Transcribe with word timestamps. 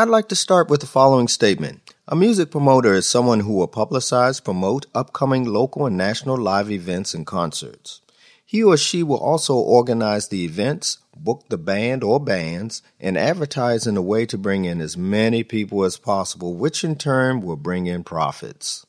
I'd 0.00 0.08
like 0.08 0.28
to 0.28 0.36
start 0.36 0.70
with 0.70 0.80
the 0.80 0.86
following 0.86 1.26
statement. 1.26 1.92
A 2.06 2.14
music 2.14 2.52
promoter 2.52 2.94
is 2.94 3.04
someone 3.04 3.40
who 3.40 3.54
will 3.54 3.66
publicize, 3.66 4.42
promote 4.42 4.86
upcoming 4.94 5.44
local 5.44 5.86
and 5.86 5.96
national 5.96 6.36
live 6.36 6.70
events 6.70 7.14
and 7.14 7.26
concerts. 7.26 8.00
He 8.46 8.62
or 8.62 8.76
she 8.76 9.02
will 9.02 9.18
also 9.18 9.56
organize 9.56 10.28
the 10.28 10.44
events, 10.44 10.98
book 11.16 11.46
the 11.48 11.58
band 11.58 12.04
or 12.04 12.20
bands, 12.20 12.80
and 13.00 13.18
advertise 13.18 13.88
in 13.88 13.96
a 13.96 14.00
way 14.00 14.24
to 14.26 14.38
bring 14.38 14.66
in 14.66 14.80
as 14.80 14.96
many 14.96 15.42
people 15.42 15.82
as 15.82 15.96
possible, 15.96 16.54
which 16.54 16.84
in 16.84 16.94
turn 16.94 17.40
will 17.40 17.56
bring 17.56 17.88
in 17.88 18.04
profits. 18.04 18.86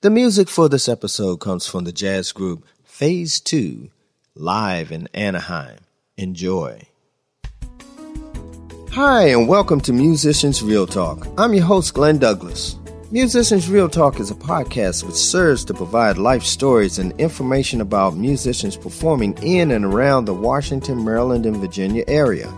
The 0.00 0.10
music 0.10 0.48
for 0.48 0.68
this 0.68 0.88
episode 0.88 1.36
comes 1.36 1.68
from 1.68 1.84
the 1.84 1.92
jazz 1.92 2.32
group 2.32 2.66
Phase 2.82 3.38
2, 3.38 3.90
live 4.34 4.90
in 4.90 5.08
Anaheim. 5.14 5.78
Enjoy. 6.16 6.88
Hi, 8.94 9.28
and 9.28 9.48
welcome 9.48 9.80
to 9.82 9.92
Musicians 9.94 10.62
Real 10.62 10.86
Talk. 10.86 11.26
I'm 11.38 11.54
your 11.54 11.64
host, 11.64 11.94
Glenn 11.94 12.18
Douglas. 12.18 12.76
Musicians 13.10 13.66
Real 13.66 13.88
Talk 13.88 14.20
is 14.20 14.30
a 14.30 14.34
podcast 14.34 15.02
which 15.04 15.14
serves 15.14 15.64
to 15.64 15.72
provide 15.72 16.18
life 16.18 16.42
stories 16.42 16.98
and 16.98 17.18
information 17.18 17.80
about 17.80 18.18
musicians 18.18 18.76
performing 18.76 19.32
in 19.42 19.70
and 19.70 19.86
around 19.86 20.26
the 20.26 20.34
Washington, 20.34 21.02
Maryland, 21.06 21.46
and 21.46 21.56
Virginia 21.56 22.04
area. 22.06 22.52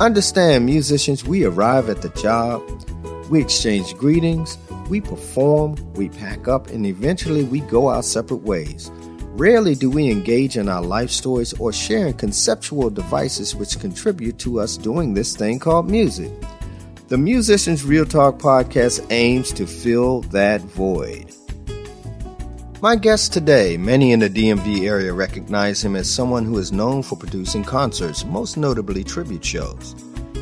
Understand, 0.00 0.66
musicians, 0.66 1.24
we 1.24 1.44
arrive 1.44 1.88
at 1.88 2.02
the 2.02 2.08
job, 2.20 2.60
we 3.30 3.40
exchange 3.40 3.94
greetings, 3.94 4.58
we 4.88 5.00
perform, 5.00 5.76
we 5.94 6.08
pack 6.08 6.48
up, 6.48 6.66
and 6.66 6.84
eventually 6.84 7.44
we 7.44 7.60
go 7.60 7.86
our 7.86 8.02
separate 8.02 8.42
ways. 8.42 8.90
Rarely 9.38 9.76
do 9.76 9.88
we 9.88 10.10
engage 10.10 10.56
in 10.56 10.68
our 10.68 10.82
life 10.82 11.10
stories 11.10 11.52
or 11.60 11.72
sharing 11.72 12.14
conceptual 12.14 12.90
devices 12.90 13.54
which 13.54 13.78
contribute 13.78 14.36
to 14.40 14.58
us 14.58 14.76
doing 14.76 15.14
this 15.14 15.36
thing 15.36 15.60
called 15.60 15.88
music. 15.88 16.32
The 17.06 17.18
Musicians 17.18 17.84
Real 17.84 18.04
Talk 18.04 18.40
podcast 18.40 19.06
aims 19.10 19.52
to 19.52 19.64
fill 19.64 20.22
that 20.32 20.62
void. 20.62 21.32
My 22.82 22.96
guest 22.96 23.32
today, 23.32 23.76
many 23.76 24.10
in 24.10 24.18
the 24.18 24.28
DMV 24.28 24.88
area 24.88 25.12
recognize 25.12 25.84
him 25.84 25.94
as 25.94 26.12
someone 26.12 26.44
who 26.44 26.58
is 26.58 26.72
known 26.72 27.04
for 27.04 27.16
producing 27.16 27.62
concerts, 27.62 28.24
most 28.24 28.56
notably 28.56 29.04
tribute 29.04 29.44
shows. 29.44 29.94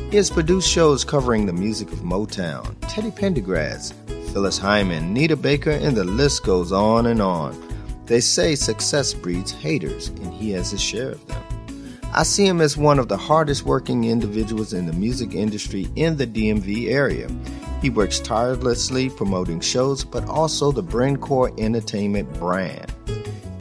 He 0.09 0.17
has 0.17 0.31
produced 0.31 0.67
shows 0.67 1.05
covering 1.05 1.45
the 1.45 1.53
music 1.53 1.91
of 1.91 1.99
Motown, 1.99 2.75
Teddy 2.87 3.11
Pendergrass, 3.11 3.93
Phyllis 4.33 4.57
Hyman, 4.57 5.13
Nita 5.13 5.35
Baker, 5.35 5.69
and 5.69 5.95
the 5.95 6.03
list 6.03 6.43
goes 6.43 6.71
on 6.71 7.05
and 7.05 7.21
on. 7.21 7.66
They 8.07 8.21
say 8.21 8.55
success 8.55 9.13
breeds 9.13 9.51
haters, 9.51 10.07
and 10.07 10.33
he 10.33 10.51
has 10.51 10.71
his 10.71 10.81
share 10.81 11.11
of 11.11 11.27
them. 11.27 11.43
I 12.13 12.23
see 12.23 12.47
him 12.47 12.61
as 12.61 12.77
one 12.77 12.99
of 12.99 13.09
the 13.09 13.17
hardest 13.17 13.63
working 13.63 14.05
individuals 14.05 14.71
in 14.71 14.85
the 14.85 14.93
music 14.93 15.33
industry 15.35 15.87
in 15.97 16.15
the 16.15 16.25
DMV 16.25 16.89
area. 16.89 17.29
He 17.81 17.89
works 17.89 18.19
tirelessly 18.19 19.09
promoting 19.09 19.59
shows, 19.59 20.05
but 20.05 20.25
also 20.29 20.71
the 20.71 20.81
Brencore 20.81 21.53
Entertainment 21.59 22.33
brand. 22.39 22.93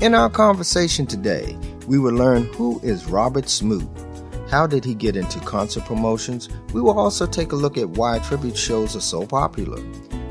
In 0.00 0.14
our 0.14 0.30
conversation 0.30 1.06
today, 1.06 1.58
we 1.89 1.98
will 1.98 2.14
learn 2.14 2.44
who 2.55 2.80
is 2.84 3.06
Robert 3.06 3.48
Smoot. 3.48 3.86
How 4.48 4.67
did 4.67 4.84
he 4.84 4.94
get 4.94 5.17
into 5.17 5.41
concert 5.41 5.84
promotions? 5.84 6.48
We 6.72 6.80
will 6.80 6.98
also 6.98 7.27
take 7.27 7.50
a 7.50 7.56
look 7.56 7.77
at 7.77 7.91
why 7.91 8.20
tribute 8.20 8.56
shows 8.56 8.94
are 8.94 9.00
so 9.00 9.27
popular. 9.27 9.83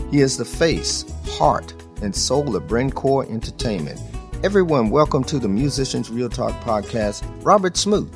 He 0.10 0.22
is 0.22 0.38
the 0.38 0.46
face, 0.46 1.04
heart, 1.28 1.74
and 2.06 2.16
soul 2.16 2.56
of 2.56 2.64
Brencore 2.68 3.28
Entertainment. 3.32 4.00
Everyone, 4.44 4.92
welcome 4.92 5.24
to 5.24 5.40
the 5.40 5.48
Musicians 5.50 6.08
Real 6.12 6.30
Talk 6.30 6.54
podcast. 6.62 7.24
Robert 7.44 7.76
Smoot. 7.76 8.08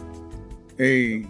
Hey, 0.78 1.26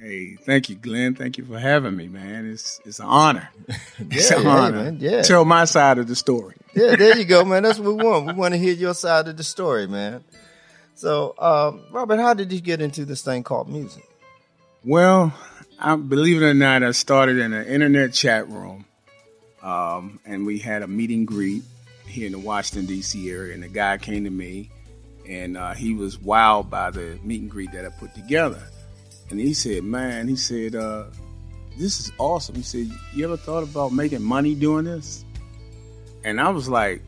hey, 0.00 0.34
thank 0.34 0.68
you, 0.68 0.74
Glenn. 0.74 1.14
Thank 1.14 1.38
you 1.38 1.44
for 1.44 1.56
having 1.56 1.96
me, 1.96 2.08
man. 2.08 2.50
It's 2.50 2.80
it's 2.84 2.98
an 2.98 3.06
honor. 3.06 3.48
It's 4.10 4.28
Yeah, 4.28 4.40
an 4.40 4.46
honor. 4.48 4.82
man, 4.82 4.96
yeah. 5.00 5.22
Tell 5.22 5.44
my 5.44 5.64
side 5.66 5.98
of 5.98 6.08
the 6.08 6.16
story. 6.16 6.56
Yeah, 6.74 6.96
there 6.96 7.16
you 7.16 7.24
go, 7.24 7.44
man. 7.50 7.62
That's 7.62 7.78
what 7.78 7.94
we 7.96 8.02
want. 8.04 8.26
We 8.26 8.32
want 8.32 8.54
to 8.54 8.58
hear 8.58 8.74
your 8.74 8.94
side 8.94 9.28
of 9.28 9.36
the 9.36 9.44
story, 9.44 9.86
man. 9.86 10.24
So, 10.96 11.36
um, 11.38 11.84
Robert, 11.92 12.18
how 12.18 12.34
did 12.34 12.52
you 12.52 12.60
get 12.60 12.82
into 12.82 13.04
this 13.04 13.22
thing 13.22 13.44
called 13.44 13.68
music? 13.68 14.04
Well, 14.84 15.32
I, 15.78 15.94
believe 15.94 16.42
it 16.42 16.44
or 16.44 16.54
not, 16.54 16.82
I 16.82 16.90
started 16.90 17.38
in 17.38 17.52
an 17.52 17.66
internet 17.66 18.12
chat 18.14 18.48
room, 18.48 18.84
um, 19.62 20.18
and 20.26 20.44
we 20.44 20.58
had 20.58 20.82
a 20.82 20.88
meet 20.88 21.10
and 21.10 21.24
greet 21.24 21.62
here 22.10 22.26
in 22.26 22.32
the 22.32 22.38
Washington 22.38 22.86
D.C. 22.86 23.30
area. 23.30 23.54
And 23.54 23.62
the 23.62 23.68
guy 23.68 23.98
came 23.98 24.24
to 24.24 24.30
me, 24.30 24.70
and 25.28 25.56
uh, 25.56 25.74
he 25.74 25.94
was 25.94 26.18
wowed 26.18 26.70
by 26.70 26.90
the 26.90 27.18
meet 27.22 27.40
and 27.42 27.50
greet 27.50 27.72
that 27.72 27.84
I 27.84 27.88
put 27.90 28.14
together. 28.14 28.62
And 29.30 29.38
he 29.38 29.54
said, 29.54 29.84
"Man," 29.84 30.28
he 30.28 30.36
said, 30.36 30.74
uh, 30.74 31.04
"This 31.78 32.00
is 32.00 32.12
awesome." 32.18 32.56
He 32.56 32.62
said, 32.62 32.90
"You 33.14 33.24
ever 33.24 33.36
thought 33.36 33.62
about 33.62 33.92
making 33.92 34.22
money 34.22 34.54
doing 34.54 34.84
this?" 34.84 35.24
And 36.24 36.40
I 36.40 36.48
was 36.50 36.68
like, 36.68 37.02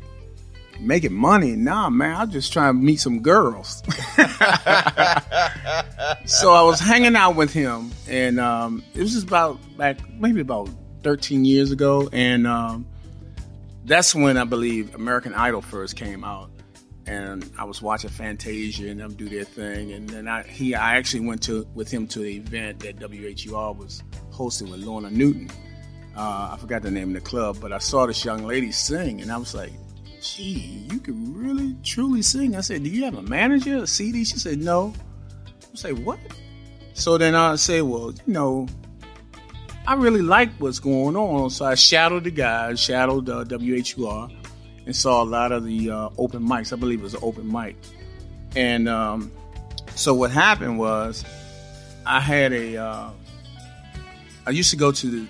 "Making 0.80 1.14
money? 1.14 1.56
Nah, 1.56 1.90
man. 1.90 2.16
I'm 2.16 2.30
just 2.30 2.52
trying 2.52 2.74
to 2.74 2.80
meet 2.80 3.00
some 3.00 3.20
girls." 3.20 3.82
so 6.26 6.52
I 6.52 6.62
was 6.62 6.78
hanging 6.78 7.16
out 7.16 7.34
with 7.34 7.52
him, 7.52 7.90
and 8.08 8.38
um, 8.38 8.84
it 8.94 9.00
was 9.00 9.12
just 9.12 9.26
about 9.26 9.58
back 9.76 9.98
maybe 10.18 10.40
about 10.40 10.68
13 11.02 11.44
years 11.44 11.72
ago, 11.72 12.08
and 12.12 12.46
um, 12.46 12.86
that's 13.84 14.14
when 14.14 14.36
I 14.36 14.44
believe 14.44 14.94
American 14.94 15.34
Idol 15.34 15.62
first 15.62 15.96
came 15.96 16.24
out, 16.24 16.50
and 17.06 17.48
I 17.58 17.64
was 17.64 17.82
watching 17.82 18.10
Fantasia 18.10 18.88
and 18.88 19.00
them 19.00 19.14
do 19.14 19.28
their 19.28 19.44
thing, 19.44 19.92
and 19.92 20.08
then 20.08 20.28
I 20.28 20.42
he 20.42 20.74
I 20.74 20.96
actually 20.96 21.26
went 21.26 21.42
to 21.44 21.66
with 21.74 21.90
him 21.90 22.06
to 22.08 22.20
the 22.20 22.36
event 22.36 22.80
that 22.80 22.98
WHUR 22.98 23.72
was 23.74 24.02
hosting 24.30 24.70
with 24.70 24.80
Lorna 24.80 25.10
Newton. 25.10 25.50
Uh, 26.16 26.50
I 26.52 26.56
forgot 26.60 26.82
the 26.82 26.90
name 26.90 27.08
of 27.08 27.22
the 27.22 27.28
club, 27.28 27.58
but 27.60 27.72
I 27.72 27.78
saw 27.78 28.06
this 28.06 28.24
young 28.24 28.44
lady 28.44 28.70
sing, 28.70 29.20
and 29.20 29.32
I 29.32 29.36
was 29.36 29.54
like, 29.54 29.72
"Gee, 30.20 30.86
you 30.90 31.00
can 31.00 31.34
really 31.34 31.74
truly 31.82 32.22
sing." 32.22 32.54
I 32.54 32.60
said, 32.60 32.84
"Do 32.84 32.90
you 32.90 33.04
have 33.04 33.16
a 33.16 33.22
manager, 33.22 33.78
a 33.78 33.86
CD?" 33.86 34.24
She 34.24 34.38
said, 34.38 34.58
"No." 34.58 34.92
I 35.72 35.76
say, 35.76 35.92
"What?" 35.92 36.20
So 36.94 37.18
then 37.18 37.34
I 37.34 37.56
say, 37.56 37.82
"Well, 37.82 38.12
you 38.26 38.32
know." 38.32 38.68
I 39.86 39.94
really 39.94 40.22
liked 40.22 40.60
what's 40.60 40.78
going 40.78 41.16
on, 41.16 41.50
so 41.50 41.64
I 41.64 41.74
shadowed 41.74 42.24
the 42.24 42.30
guys, 42.30 42.78
shadowed 42.80 43.28
uh, 43.28 43.44
WHUR, 43.44 44.30
and 44.86 44.94
saw 44.94 45.22
a 45.22 45.24
lot 45.24 45.50
of 45.52 45.64
the 45.64 45.90
uh, 45.90 46.08
open 46.18 46.46
mics. 46.46 46.72
I 46.72 46.76
believe 46.76 47.00
it 47.00 47.02
was 47.02 47.14
an 47.14 47.20
open 47.22 47.50
mic, 47.50 47.76
and 48.54 48.88
um, 48.88 49.32
so 49.94 50.14
what 50.14 50.30
happened 50.30 50.78
was, 50.78 51.24
I 52.06 52.20
had 52.20 52.52
a. 52.52 52.76
Uh, 52.76 53.10
I 54.46 54.50
used 54.50 54.70
to 54.70 54.76
go 54.76 54.90
to 54.92 55.06
the, 55.06 55.26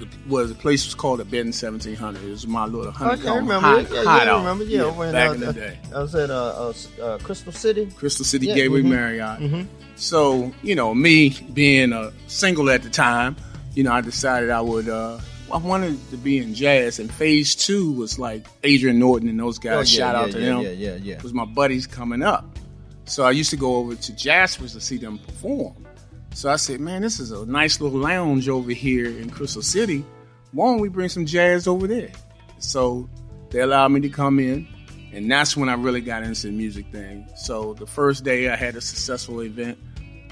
the 0.00 0.08
was 0.28 0.48
the 0.48 0.54
place 0.56 0.84
was 0.84 0.94
called 0.94 1.20
the 1.20 1.24
Ben 1.24 1.52
Seventeen 1.52 1.94
Hundred. 1.94 2.24
It 2.24 2.30
was 2.30 2.46
my 2.48 2.66
little 2.66 2.88
Okay, 2.88 3.28
I 3.28 3.36
remember. 3.36 3.52
hide, 3.60 3.88
yeah, 3.90 3.94
yeah, 3.96 4.04
hideout. 4.04 4.34
I 4.34 4.38
remember. 4.38 4.64
Yeah, 4.64 4.90
when, 4.96 5.12
back 5.12 5.30
uh, 5.30 5.32
in 5.34 5.40
the 5.40 5.52
day. 5.52 5.78
I 5.94 5.98
was 6.00 6.14
at 6.16 6.30
uh, 6.30 6.34
uh, 6.34 6.72
uh, 7.02 7.18
Crystal 7.18 7.52
City. 7.52 7.86
Crystal 7.96 8.24
City 8.24 8.46
Yeah, 8.48 8.54
Gateway 8.54 8.82
mhm, 8.82 8.90
Marriott. 8.90 9.38
mhm. 9.40 9.66
So, 9.96 10.52
you 10.62 10.74
know, 10.74 10.92
me 10.94 11.30
being 11.52 11.92
a 11.92 12.12
single 12.26 12.68
at 12.70 12.82
the 12.82 12.90
time, 12.90 13.36
you 13.74 13.82
know, 13.82 13.92
I 13.92 14.00
decided 14.00 14.50
I 14.50 14.60
would, 14.60 14.88
uh, 14.88 15.18
I 15.52 15.58
wanted 15.58 15.98
to 16.10 16.16
be 16.16 16.38
in 16.38 16.54
jazz, 16.54 16.98
and 16.98 17.12
phase 17.12 17.54
two 17.54 17.92
was 17.92 18.18
like 18.18 18.46
Adrian 18.62 18.98
Norton 18.98 19.28
and 19.28 19.38
those 19.38 19.58
guys. 19.58 19.72
Oh, 19.72 19.78
yeah, 19.78 19.84
Shout 19.84 20.14
yeah, 20.14 20.20
out 20.20 20.30
to 20.32 20.40
yeah, 20.40 20.46
them. 20.46 20.60
Yeah, 20.62 20.70
yeah, 20.70 20.94
yeah. 20.96 21.22
was 21.22 21.34
my 21.34 21.44
buddies 21.44 21.86
coming 21.86 22.22
up. 22.22 22.58
So 23.04 23.24
I 23.24 23.32
used 23.32 23.50
to 23.50 23.56
go 23.56 23.76
over 23.76 23.94
to 23.94 24.16
Jasper's 24.16 24.72
to 24.72 24.80
see 24.80 24.96
them 24.96 25.18
perform. 25.18 25.86
So 26.32 26.50
I 26.50 26.56
said, 26.56 26.80
man, 26.80 27.02
this 27.02 27.20
is 27.20 27.30
a 27.30 27.46
nice 27.46 27.80
little 27.80 27.98
lounge 27.98 28.48
over 28.48 28.72
here 28.72 29.06
in 29.06 29.30
Crystal 29.30 29.62
City. 29.62 30.04
Why 30.52 30.66
don't 30.66 30.80
we 30.80 30.88
bring 30.88 31.08
some 31.08 31.26
jazz 31.26 31.68
over 31.68 31.86
there? 31.86 32.10
So 32.58 33.08
they 33.50 33.60
allowed 33.60 33.88
me 33.88 34.00
to 34.00 34.08
come 34.08 34.38
in, 34.40 34.66
and 35.12 35.30
that's 35.30 35.56
when 35.56 35.68
I 35.68 35.74
really 35.74 36.00
got 36.00 36.22
into 36.22 36.46
the 36.46 36.52
music 36.52 36.90
thing. 36.90 37.28
So 37.36 37.74
the 37.74 37.86
first 37.86 38.24
day 38.24 38.48
I 38.48 38.56
had 38.56 38.74
a 38.74 38.80
successful 38.80 39.42
event, 39.42 39.78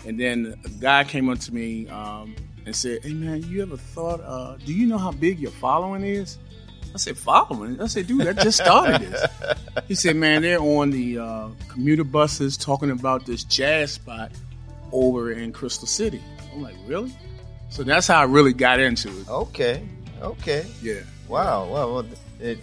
and 0.07 0.19
then 0.19 0.59
a 0.65 0.69
guy 0.69 1.05
came 1.05 1.29
up 1.29 1.39
to 1.41 1.55
me 1.55 1.87
um, 1.89 2.35
and 2.67 2.75
said, 2.75 3.03
hey 3.03 3.13
man, 3.13 3.43
you 3.45 3.63
ever 3.63 3.77
thought, 3.77 4.21
uh, 4.21 4.57
do 4.65 4.73
you 4.73 4.87
know 4.87 4.99
how 4.99 5.11
big 5.11 5.39
your 5.39 5.51
following 5.51 6.05
is? 6.05 6.39
I 6.95 6.99
said, 6.99 7.17
following? 7.17 7.81
I 7.81 7.87
said, 7.87 8.07
dude, 8.07 8.27
I 8.27 8.33
just 8.35 8.59
started 8.63 9.01
this. 9.01 9.27
He 9.89 9.95
said, 9.95 10.17
man, 10.17 10.43
they're 10.43 10.61
on 10.61 10.91
the 10.91 11.19
uh, 11.19 11.49
commuter 11.69 12.05
buses 12.05 12.59
talking 12.59 12.91
about 12.91 13.25
this 13.25 13.43
jazz 13.43 13.93
spot 13.93 14.31
over 14.93 15.33
in 15.33 15.51
Crystal 15.53 15.89
City. 15.89 16.21
I'm 16.53 16.63
like, 16.63 16.75
really? 16.87 17.15
So 17.71 17.83
that's 17.83 18.07
how 18.07 18.21
I 18.21 18.25
really 18.25 18.53
got 18.53 18.81
into 18.81 19.09
it. 19.09 19.29
Okay, 19.29 19.83
okay. 20.21 20.67
Yeah. 20.83 21.01
Wow, 21.27 21.69
wow. 21.69 21.95
well, 21.95 22.07
it, 22.39 22.59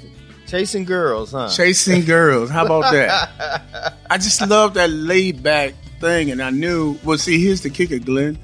chasing 0.45 0.85
girls, 0.85 1.31
huh? 1.31 1.49
Chasing 1.49 2.05
girls. 2.05 2.51
How 2.51 2.65
about 2.65 2.91
that? 2.91 3.95
I 4.09 4.17
just 4.19 4.39
love 4.47 4.75
that 4.75 4.91
laid 4.91 5.41
back 5.41 5.73
thing. 5.99 6.31
And 6.31 6.41
I 6.41 6.51
knew, 6.51 6.97
well, 7.03 7.17
see, 7.17 7.43
here's 7.43 7.61
the 7.61 7.69
kicker, 7.69 7.99
Glenn. 7.99 8.37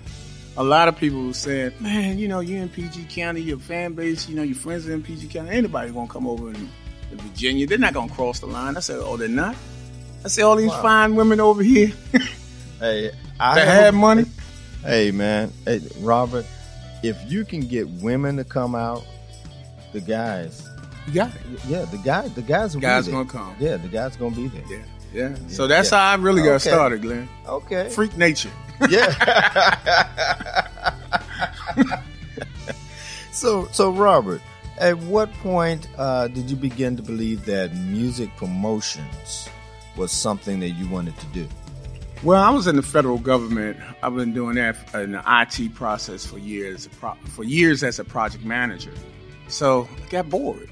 A 0.58 0.64
lot 0.64 0.88
of 0.88 0.98
people 0.98 1.34
saying, 1.34 1.74
man, 1.82 2.18
you 2.18 2.28
know, 2.30 2.40
you're 2.40 2.62
in 2.62 2.70
PG 2.70 3.06
County, 3.10 3.42
your 3.42 3.58
fan 3.60 3.94
base, 3.94 4.30
you 4.30 4.36
know, 4.36 4.44
your 4.44 4.56
friends 4.56 4.88
are 4.88 4.94
in 4.94 5.04
PG 5.04 5.28
County. 5.28 5.50
Anybody 5.50 5.92
going 5.92 6.08
to 6.08 6.14
come 6.14 6.26
over 6.28 6.48
in, 6.50 6.56
in 7.12 7.18
Virginia. 7.18 7.68
They're 7.68 7.78
not 7.78 7.94
going 7.94 8.08
to 8.08 8.16
cross 8.16 8.40
the 8.40 8.46
line. 8.46 8.78
I 8.78 8.80
said, 8.80 9.00
oh, 9.02 9.18
they're 9.18 9.28
not? 9.28 9.56
I 10.24 10.28
said, 10.30 10.44
all 10.44 10.56
these 10.56 10.70
Wow. 10.72 10.82
fine 10.82 11.16
women 11.16 11.40
over 11.40 11.62
here 11.62 11.92
Hey, 12.80 13.12
I 13.40 13.56
that 13.56 13.68
have 13.68 13.94
money. 13.94 14.26
Hey 14.84 15.10
man, 15.12 15.52
hey 15.66 15.82
Robert, 16.02 16.46
if 17.04 17.18
you 17.32 17.44
can 17.46 17.62
get 17.62 17.88
women 17.90 18.38
to 18.38 18.44
come 18.44 18.76
out, 18.76 19.04
the 19.94 20.00
guys, 20.02 20.68
it. 21.08 21.14
yeah, 21.14 21.86
the 21.86 22.00
guy, 22.04 22.28
the 22.30 22.42
guys, 22.42 22.76
will 22.76 22.82
Guys 22.82 23.08
gonna 23.08 23.28
come. 23.28 23.56
Yeah, 23.60 23.78
the 23.78 23.88
guys 23.88 24.16
gonna 24.16 24.36
be 24.36 24.48
there. 24.50 24.64
Yeah. 24.70 24.84
Yeah. 25.14 25.36
So 25.48 25.68
that's 25.68 25.92
Yeah. 25.92 25.98
how 25.98 26.12
I 26.12 26.16
really 26.16 26.42
got 26.44 26.56
Okay. 26.56 26.70
started, 26.70 27.02
Glenn. 27.02 27.28
Okay. 27.48 27.90
Freak 27.90 28.16
nature. 28.18 28.52
Yeah. 28.90 30.62
so, 33.32 33.68
so 33.72 33.92
Robert, 33.92 34.42
at 34.78 34.98
what 34.98 35.32
point 35.36 35.88
uh, 35.98 36.28
did 36.28 36.50
you 36.50 36.56
begin 36.56 36.98
to 36.98 37.04
believe 37.04 37.46
that 37.46 37.76
music 37.76 38.30
promotions 38.38 39.50
was 39.96 40.12
something 40.12 40.60
that 40.60 40.72
you 40.72 40.88
wanted 40.90 41.18
to 41.18 41.26
do? 41.28 41.48
Well, 42.24 42.42
I 42.42 42.50
was 42.50 42.66
in 42.68 42.76
the 42.76 42.82
federal 42.82 43.20
government. 43.20 43.78
I've 44.02 44.16
been 44.16 44.34
doing 44.34 44.56
that 44.56 44.78
in 44.96 45.12
the 45.12 45.24
IT 45.28 45.76
process 45.76 46.26
for 46.26 46.38
years, 46.38 46.90
for 47.26 47.44
years 47.44 47.84
as 47.84 48.00
a 48.00 48.04
project 48.04 48.44
manager. 48.44 48.94
So 49.48 49.88
I 50.04 50.10
got 50.10 50.30
bored, 50.30 50.70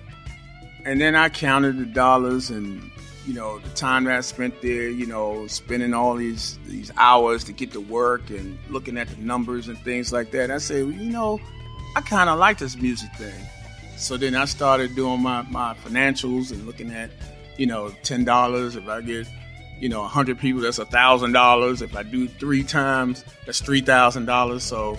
and 0.85 0.99
then 0.99 1.15
I 1.15 1.29
counted 1.29 1.77
the 1.77 1.85
dollars 1.85 2.49
and 2.49 2.81
you 3.25 3.33
know 3.33 3.59
the 3.59 3.69
time 3.69 4.03
that 4.05 4.17
I 4.17 4.21
spent 4.21 4.61
there. 4.61 4.89
You 4.89 5.05
know, 5.05 5.47
spending 5.47 5.93
all 5.93 6.15
these 6.15 6.59
these 6.65 6.91
hours 6.97 7.43
to 7.45 7.53
get 7.53 7.71
to 7.73 7.81
work 7.81 8.29
and 8.29 8.57
looking 8.69 8.97
at 8.97 9.07
the 9.07 9.17
numbers 9.17 9.67
and 9.67 9.77
things 9.79 10.11
like 10.11 10.31
that. 10.31 10.51
I 10.51 10.57
said, 10.57 10.85
well, 10.85 10.93
you 10.93 11.09
know, 11.09 11.39
I 11.95 12.01
kind 12.01 12.29
of 12.29 12.39
like 12.39 12.57
this 12.57 12.75
music 12.75 13.11
thing. 13.15 13.45
So 13.97 14.17
then 14.17 14.35
I 14.35 14.45
started 14.45 14.95
doing 14.95 15.21
my, 15.21 15.43
my 15.43 15.75
financials 15.75 16.51
and 16.51 16.65
looking 16.65 16.91
at, 16.91 17.11
you 17.57 17.65
know, 17.65 17.89
ten 18.03 18.25
dollars 18.25 18.75
if 18.75 18.87
I 18.87 19.01
get, 19.01 19.27
you 19.79 19.87
know, 19.87 20.03
hundred 20.03 20.39
people, 20.39 20.61
that's 20.61 20.79
a 20.79 20.85
thousand 20.85 21.31
dollars. 21.31 21.81
If 21.81 21.95
I 21.95 22.03
do 22.03 22.27
three 22.27 22.63
times, 22.63 23.23
that's 23.45 23.61
three 23.61 23.81
thousand 23.81 24.25
dollars. 24.25 24.63
So 24.63 24.97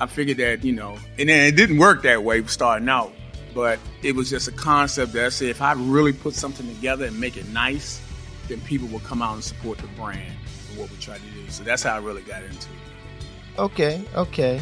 I 0.00 0.06
figured 0.06 0.38
that, 0.38 0.64
you 0.64 0.72
know, 0.72 0.98
and 1.18 1.28
then 1.28 1.46
it 1.46 1.54
didn't 1.54 1.78
work 1.78 2.02
that 2.02 2.24
way 2.24 2.42
starting 2.46 2.88
out, 2.88 3.12
but 3.54 3.78
it 4.02 4.14
was 4.14 4.28
just 4.28 4.48
a 4.48 4.52
concept 4.52 5.12
that 5.12 5.24
I 5.24 5.28
said 5.28 5.48
if 5.48 5.62
I 5.62 5.72
really 5.74 6.12
put 6.12 6.34
something 6.34 6.66
together 6.66 7.06
and 7.06 7.18
make 7.18 7.36
it 7.36 7.48
nice, 7.48 8.02
then 8.48 8.60
people 8.62 8.88
will 8.88 9.00
come 9.00 9.22
out 9.22 9.34
and 9.34 9.44
support 9.44 9.78
the 9.78 9.86
brand 9.88 10.32
and 10.70 10.78
what 10.78 10.90
we 10.90 10.96
try 10.98 11.16
to 11.16 11.22
do. 11.22 11.48
So 11.48 11.62
that's 11.62 11.82
how 11.82 11.94
I 11.94 11.98
really 11.98 12.22
got 12.22 12.42
into 12.42 12.56
it. 12.56 13.58
Okay, 13.58 14.04
okay. 14.14 14.60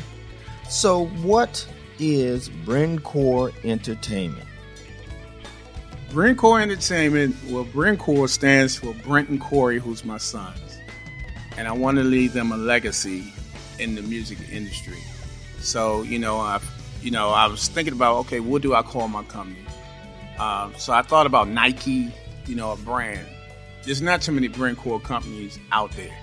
So, 0.68 1.06
what 1.06 1.66
is 1.98 2.48
Brencore 2.48 3.52
Entertainment? 3.64 4.48
Brencore 6.10 6.60
Entertainment, 6.60 7.34
well, 7.48 7.64
Brencore 7.64 8.28
stands 8.28 8.76
for 8.76 8.92
Brent 8.94 9.30
and 9.30 9.40
Corey, 9.40 9.78
who's 9.78 10.04
my 10.04 10.18
sons. 10.18 10.78
And 11.56 11.66
I 11.66 11.72
want 11.72 11.96
to 11.98 12.04
leave 12.04 12.34
them 12.34 12.52
a 12.52 12.56
legacy 12.56 13.32
in 13.78 13.94
the 13.94 14.02
music 14.02 14.38
industry. 14.50 14.98
So, 15.60 16.02
you 16.02 16.18
know, 16.18 16.38
I, 16.38 16.60
you 17.02 17.10
know, 17.10 17.30
I 17.30 17.46
was 17.46 17.68
thinking 17.68 17.92
about, 17.92 18.16
okay, 18.20 18.40
what 18.40 18.62
do 18.62 18.74
I 18.74 18.82
call 18.82 19.08
my 19.08 19.22
company? 19.24 19.64
Um, 20.38 20.72
so 20.76 20.92
I 20.92 21.02
thought 21.02 21.26
about 21.26 21.48
Nike, 21.48 22.12
you 22.46 22.54
know, 22.54 22.72
a 22.72 22.76
brand. 22.76 23.26
There's 23.84 24.00
not 24.00 24.22
too 24.22 24.32
many 24.32 24.48
Brencore 24.48 25.02
companies 25.02 25.58
out 25.72 25.90
there. 25.92 26.16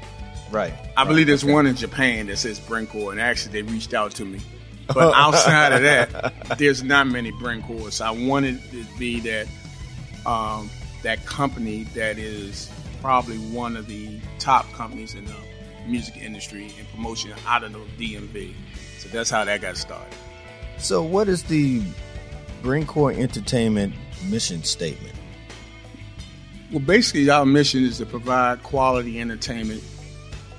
Right. 0.51 0.73
I 0.97 1.03
believe 1.03 1.27
there's 1.27 1.45
one 1.45 1.67
in 1.67 1.75
Japan 1.75 2.27
that 2.27 2.37
says 2.37 2.59
Brencore, 2.59 3.11
and 3.11 3.21
actually 3.21 3.51
they 3.51 3.71
reached 3.71 3.93
out 3.93 4.11
to 4.15 4.25
me. 4.25 4.39
But 4.91 5.13
outside 5.13 5.71
of 5.71 5.83
that, 5.83 6.57
there's 6.57 6.81
not 6.81 7.05
many 7.05 7.29
Brencores. 7.29 7.93
So 7.95 8.05
I 8.05 8.09
wanted 8.09 8.59
to 8.71 8.83
be 8.97 9.19
that 9.19 9.47
um, 10.25 10.67
that 11.03 11.23
company 11.27 11.83
that 11.93 12.17
is 12.17 12.71
probably 12.99 13.37
one 13.37 13.77
of 13.77 13.85
the 13.85 14.19
top 14.39 14.71
companies 14.73 15.13
in 15.13 15.25
the 15.25 15.35
music 15.85 16.17
industry 16.17 16.73
and 16.79 16.87
promotion 16.89 17.31
out 17.45 17.63
of 17.63 17.71
the 17.71 17.79
DMV. 17.79 18.55
So 18.97 19.09
that's 19.09 19.29
how 19.29 19.45
that 19.45 19.61
got 19.61 19.77
started. 19.77 20.17
So, 20.79 21.03
what 21.03 21.27
is 21.27 21.43
the 21.43 21.81
Brencore 22.63 23.15
Entertainment 23.15 23.93
mission 24.29 24.63
statement? 24.63 25.13
Well, 26.71 26.79
basically, 26.79 27.29
our 27.29 27.45
mission 27.45 27.83
is 27.83 27.97
to 27.97 28.05
provide 28.05 28.63
quality 28.63 29.19
entertainment 29.19 29.83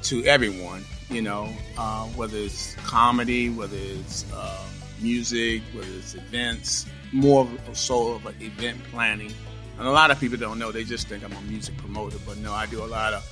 to 0.02 0.24
everyone. 0.24 0.84
You 1.08 1.22
know, 1.22 1.48
uh, 1.76 2.04
whether 2.08 2.36
it's 2.36 2.74
comedy, 2.86 3.48
whether 3.48 3.76
it's 3.76 4.30
uh, 4.32 4.62
music, 5.00 5.62
whether 5.72 5.88
it's 5.98 6.14
events, 6.14 6.86
more 7.12 7.42
of 7.42 7.68
a 7.68 7.74
so 7.74 8.12
of 8.12 8.26
an 8.26 8.34
event 8.40 8.82
planning. 8.92 9.32
And 9.78 9.88
a 9.88 9.90
lot 9.90 10.10
of 10.10 10.20
people 10.20 10.36
don't 10.38 10.58
know; 10.58 10.70
they 10.70 10.84
just 10.84 11.08
think 11.08 11.24
I'm 11.24 11.32
a 11.32 11.40
music 11.42 11.76
promoter, 11.78 12.18
but 12.26 12.36
no, 12.38 12.52
I 12.52 12.66
do 12.66 12.84
a 12.84 12.86
lot 12.86 13.14
of 13.14 13.24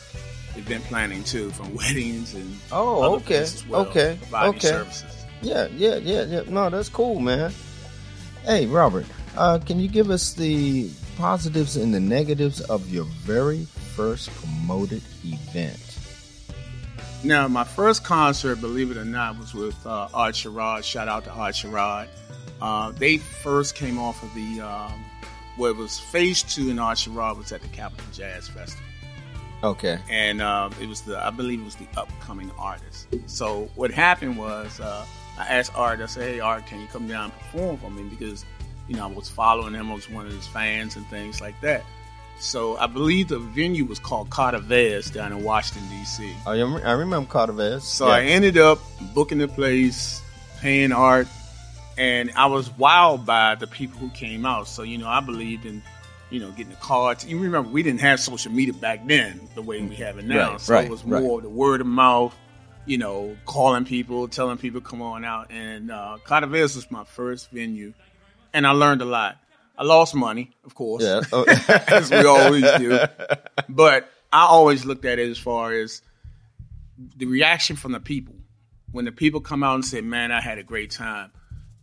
event 0.57 0.83
planning 0.85 1.23
too, 1.23 1.51
from 1.51 1.75
weddings 1.77 2.35
and 2.35 2.57
Oh, 2.73 3.03
other 3.03 3.17
okay, 3.17 3.47
well, 3.69 3.83
okay, 3.83 4.19
okay. 4.33 4.59
services. 4.59 5.18
Yeah, 5.43 5.69
yeah, 5.77 5.97
yeah, 5.97 6.23
yeah. 6.23 6.43
No, 6.49 6.69
that's 6.71 6.89
cool, 6.89 7.21
man. 7.21 7.53
Hey, 8.45 8.67
Robert, 8.67 9.07
uh, 9.37 9.59
can 9.65 9.79
you 9.79 9.89
give 9.89 10.11
us 10.11 10.33
the 10.33 10.91
positives 11.17 11.77
and 11.77 11.93
the 11.93 12.01
negatives 12.01 12.61
of 12.63 12.89
your 12.91 13.05
very 13.05 13.65
first 13.65 14.31
promoted 14.31 15.03
event? 15.25 15.89
Now, 17.25 17.49
my 17.49 17.65
first 17.65 18.05
concert, 18.05 18.61
believe 18.61 18.91
it 18.91 18.97
or 18.97 19.05
not, 19.05 19.39
was 19.39 19.53
with 19.53 19.87
uh, 19.87 20.09
Art 20.15 20.35
Sherrod. 20.35 20.85
Shout 20.85 21.09
out 21.09 21.25
to 21.25 21.31
Art 21.31 21.55
Sherrod. 21.55 22.07
Uh, 22.61 22.93
they 22.93 23.19
first 23.19 23.75
came 23.75 23.99
off 23.99 24.23
of 24.23 24.33
the, 24.35 24.61
um, 24.61 25.05
it 25.59 25.77
was 25.77 25.99
Phase 25.99 26.43
2 26.45 26.71
and 26.71 26.81
Art 26.81 26.99
Sherrod 26.99 27.37
was 27.37 27.53
at 27.53 27.61
the 27.61 27.69
Capitol 27.69 28.07
Jazz 28.13 28.49
Festival. 28.49 28.85
Okay. 29.65 29.99
And 30.09 30.41
uh, 30.41 30.71
it 30.81 30.89
was 30.89 31.01
the, 31.03 31.19
I 31.19 31.31
believe 31.31 31.61
it 31.61 31.65
was 31.65 31.75
the 31.75 31.89
upcoming 31.97 32.51
artist. 32.57 33.09
So 33.27 33.69
what 33.75 33.91
happened 33.91 34.39
was 34.39 34.79
uh, 34.79 35.05
I 35.39 35.47
asked 35.47 35.73
Art, 35.77 36.01
I 36.01 36.07
said, 36.07 36.25
hey, 36.25 36.41
Art, 36.41 36.67
can 36.67 36.81
you 36.81 36.87
come 36.89 37.07
down 37.07 37.25
and 37.25 37.33
perform 37.35 37.79
for 37.79 37.91
me? 37.91 38.03
Because, 38.03 38.45
you 38.89 38.97
know, 38.97 39.05
I 39.05 39.07
was 39.07 39.29
following 39.29 39.75
him, 39.75 39.91
I 39.91 39.95
was 39.95 40.11
one 40.11 40.27
of 40.27 40.33
his 40.33 40.47
fans 40.47 40.97
and 40.97 41.07
things 41.07 41.41
like 41.41 41.59
that. 41.61 41.85
So 42.41 42.77
I 42.77 42.87
believe 42.87 43.29
the 43.29 43.39
venue 43.39 43.85
was 43.85 43.99
called 43.99 44.31
Cada 44.31 44.61
Vez 44.61 45.11
down 45.11 45.33
in 45.33 45.43
Washington, 45.43 45.89
D.C. 45.91 46.35
I, 46.47 46.61
oh, 46.61 46.79
I 46.79 46.93
remember 46.93 47.29
Cada 47.29 47.53
Vez. 47.53 47.85
So 47.85 48.09
I 48.09 48.23
ended 48.23 48.59
up 48.59 48.81
booking 49.15 49.39
the 49.39 49.49
place, 49.49 50.23
paying 50.61 50.93
art, 50.93 51.27
and 51.97 52.31
I 52.37 52.47
was 52.47 52.69
wowed 52.71 53.25
by 53.25 53.57
the 53.57 53.67
people 53.67 53.99
who 53.99 54.09
came 54.11 54.47
out. 54.47 54.69
So, 54.69 54.83
you 54.83 54.99
know, 54.99 55.09
I 55.09 55.21
believed 55.21 55.67
in, 55.67 55.83
you 56.31 56.39
know, 56.39 56.51
getting 56.51 56.71
the 56.71 56.77
cards. 56.77 57.27
You 57.27 57.39
remember, 57.39 57.71
we 57.71 57.83
didn't 57.83 58.01
have 58.01 58.21
social 58.21 58.53
media 58.53 58.75
back 58.75 59.07
then 59.07 59.49
the 59.57 59.63
way 59.63 59.83
we 59.83 59.97
have 59.97 60.19
it 60.19 60.25
now. 60.25 60.53
Right, 60.53 60.61
so 60.61 60.75
right, 60.75 60.85
it 60.85 60.91
was 60.91 61.05
right. 61.05 61.23
more 61.23 61.41
the 61.41 61.49
word 61.49 61.81
of 61.81 61.89
mouth, 61.89 62.37
you 62.89 62.97
know, 62.97 63.37
calling 63.45 63.85
people, 63.85 64.29
telling 64.29 64.57
people, 64.57 64.81
come 64.81 65.03
on 65.03 65.25
out. 65.25 65.51
And 65.51 65.91
uh, 65.91 66.17
Vez 66.47 66.75
was 66.75 66.91
my 66.91 67.05
first 67.05 67.51
venue, 67.51 67.93
and 68.55 68.67
I 68.67 68.71
learned 68.71 69.03
a 69.03 69.05
lot. 69.05 69.37
I 69.77 69.85
lost 69.85 70.15
money, 70.15 70.51
of 70.65 70.75
course, 70.75 71.05
Yeah. 71.05 71.21
Oh, 71.33 71.45
as 71.89 72.11
we 72.11 72.25
always 72.25 72.65
do. 72.79 72.99
But 73.69 74.11
I 74.33 74.47
always 74.47 74.85
looked 74.85 75.05
at 75.05 75.19
it 75.19 75.31
as 75.31 75.39
far 75.39 75.73
as 75.73 76.03
the 77.17 77.27
reaction 77.27 77.77
from 77.77 77.93
the 77.93 78.01
people. 78.01 78.35
When 78.91 79.05
the 79.05 79.13
people 79.13 79.41
come 79.41 79.63
out 79.63 79.75
and 79.75 79.85
say, 79.85 80.01
"Man, 80.01 80.33
I 80.33 80.41
had 80.41 80.57
a 80.57 80.63
great 80.63 80.91
time," 80.91 81.31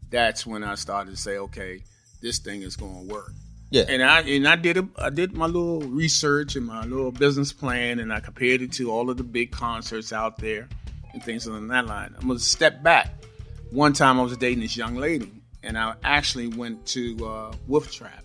that's 0.09 0.45
when 0.45 0.63
I 0.63 0.73
started 0.73 1.11
to 1.11 1.17
say, 1.17 1.37
"Okay, 1.37 1.83
this 2.19 2.39
thing 2.39 2.63
is 2.63 2.75
going 2.75 3.07
to 3.07 3.13
work." 3.13 3.31
yeah. 3.69 3.83
And 3.87 4.03
I 4.03 4.21
and 4.21 4.47
I 4.47 4.55
did 4.55 4.77
a, 4.77 4.87
I 4.97 5.11
did 5.11 5.33
my 5.33 5.45
little 5.45 5.81
research 5.81 6.55
and 6.55 6.65
my 6.65 6.83
little 6.83 7.11
business 7.11 7.53
plan, 7.53 7.99
and 7.99 8.11
I 8.11 8.21
compared 8.21 8.63
it 8.63 8.73
to 8.73 8.91
all 8.91 9.11
of 9.11 9.17
the 9.17 9.23
big 9.23 9.51
concerts 9.51 10.11
out 10.11 10.39
there 10.39 10.67
and 11.15 11.23
things 11.23 11.47
along 11.47 11.69
that 11.69 11.87
line. 11.87 12.13
I'm 12.19 12.27
gonna 12.27 12.39
step 12.39 12.83
back. 12.83 13.23
One 13.71 13.93
time 13.93 14.19
I 14.19 14.23
was 14.23 14.37
dating 14.37 14.59
this 14.59 14.77
young 14.77 14.95
lady, 14.95 15.31
and 15.63 15.77
I 15.77 15.95
actually 16.03 16.47
went 16.47 16.85
to 16.87 17.25
uh, 17.25 17.53
Wolf 17.67 17.91
Trap 17.91 18.23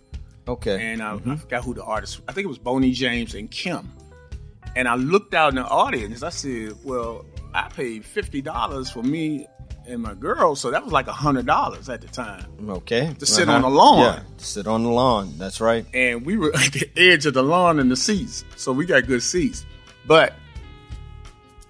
okay. 0.51 0.93
and 0.93 1.03
I, 1.03 1.19
I 1.27 1.37
forgot 1.37 1.65
who 1.65 1.75
the 1.75 1.85
artist. 1.85 2.21
I 2.29 2.33
think 2.33 2.45
it 2.45 2.49
was 2.49 2.59
Boney 2.59 2.93
James 2.93 3.35
and 3.35 3.51
Kim. 3.51 3.91
And 4.77 4.87
I 4.87 4.95
looked 4.95 5.35
out 5.35 5.51
in 5.51 5.57
the 5.57 5.65
audience. 5.65 6.23
I 6.23 6.29
said, 6.29 6.75
"Well, 6.85 7.25
I 7.53 7.69
paid 7.69 8.05
fifty 8.05 8.41
dollars 8.41 8.91
for 8.91 9.03
me 9.03 9.49
and 9.87 10.03
my 10.03 10.15
girl, 10.15 10.55
so 10.55 10.71
that 10.71 10.85
was 10.85 10.93
like 10.93 11.07
hundred 11.09 11.47
dollars 11.47 11.89
at 11.89 12.01
the 12.01 12.07
time." 12.09 12.47
okay. 12.69 13.15
To 13.19 13.27
sit 13.27 13.49
on 13.49 13.63
the 13.63 13.69
lawn. 13.69 13.99
Yeah. 13.99 14.23
To 14.39 14.45
sit 14.45 14.67
on 14.69 14.85
the 14.85 14.91
lawn. 14.91 15.35
That's 15.39 15.61
right. 15.61 15.85
And 15.93 16.25
we 16.25 16.37
were 16.37 16.53
at 16.55 16.73
the 16.73 16.89
edge 16.97 17.27
of 17.27 17.35
the 17.35 17.43
lawn 17.43 17.81
and 17.81 17.91
the 17.91 17.97
seats, 17.97 18.45
so 18.57 18.73
we 18.73 18.87
got 18.87 19.07
good 19.07 19.23
seats. 19.23 19.67
But 20.07 20.35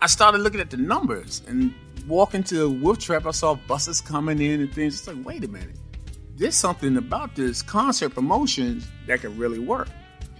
I 0.03 0.07
started 0.07 0.39
looking 0.39 0.61
at 0.61 0.71
the 0.71 0.79
numbers 0.79 1.43
and 1.47 1.75
walking 2.09 2.43
to 2.45 2.55
the 2.55 2.71
Wolf 2.71 2.99
Trap. 2.99 3.27
I 3.27 3.33
saw 3.33 3.55
buses 3.55 4.01
coming 4.01 4.41
in 4.41 4.61
and 4.61 4.73
things. 4.73 4.95
It's 4.99 5.07
like, 5.07 5.27
wait 5.27 5.45
a 5.45 5.49
minute, 5.49 5.77
there's 6.37 6.55
something 6.55 6.97
about 6.97 7.37
this 7.37 7.61
concert 7.61 8.11
promotions 8.11 8.89
that 9.07 9.21
could 9.21 9.37
really 9.37 9.59
work. 9.59 9.89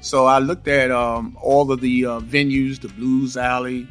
So 0.01 0.25
I 0.25 0.39
looked 0.39 0.67
at 0.67 0.91
um, 0.91 1.37
all 1.43 1.71
of 1.71 1.83
the 1.83 2.07
uh, 2.07 2.21
venues, 2.21 2.81
the 2.81 2.89
Blues 2.89 3.37
Alley, 3.37 3.87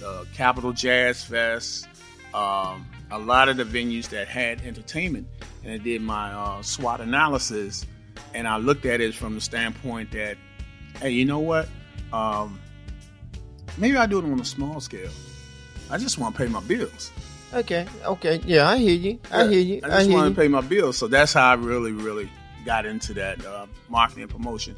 the 0.00 0.26
Capitol 0.34 0.72
Jazz 0.72 1.22
Fest, 1.22 1.86
um, 2.34 2.84
a 3.12 3.18
lot 3.18 3.48
of 3.48 3.56
the 3.58 3.64
venues 3.64 4.08
that 4.08 4.26
had 4.26 4.60
entertainment, 4.62 5.28
and 5.62 5.72
I 5.72 5.78
did 5.78 6.02
my 6.02 6.32
uh, 6.32 6.62
SWOT 6.62 7.00
analysis, 7.00 7.86
and 8.34 8.48
I 8.48 8.56
looked 8.56 8.86
at 8.86 9.00
it 9.00 9.14
from 9.14 9.36
the 9.36 9.40
standpoint 9.40 10.10
that, 10.12 10.36
hey, 11.00 11.10
you 11.10 11.24
know 11.24 11.38
what? 11.38 11.68
Um, 12.12 12.58
maybe 13.78 13.96
I 13.96 14.06
do 14.06 14.18
it 14.18 14.24
on 14.24 14.40
a 14.40 14.44
small 14.44 14.80
scale. 14.80 15.10
I 15.90 15.98
just 15.98 16.18
want 16.18 16.34
to 16.34 16.42
pay 16.42 16.48
my 16.48 16.60
bills. 16.60 17.12
Okay, 17.52 17.86
okay, 18.06 18.40
yeah, 18.46 18.68
I 18.68 18.78
hear 18.78 18.94
you. 18.94 19.18
I 19.30 19.46
hear 19.46 19.60
you. 19.60 19.80
I 19.84 19.88
just 19.88 20.10
you. 20.10 20.24
to 20.24 20.30
pay 20.34 20.48
my 20.48 20.62
bills, 20.62 20.96
so 20.96 21.06
that's 21.06 21.34
how 21.34 21.50
I 21.50 21.54
really, 21.54 21.92
really 21.92 22.30
got 22.64 22.86
into 22.86 23.12
that 23.14 23.44
uh, 23.44 23.66
marketing 23.90 24.28
promotion. 24.28 24.74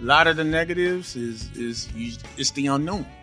A 0.00 0.02
lot 0.02 0.26
of 0.26 0.36
the 0.36 0.44
negatives 0.44 1.16
is 1.16 1.50
is 1.56 1.90
you, 1.94 2.12
it's 2.36 2.50
the 2.50 2.66
unknown. 2.66 3.06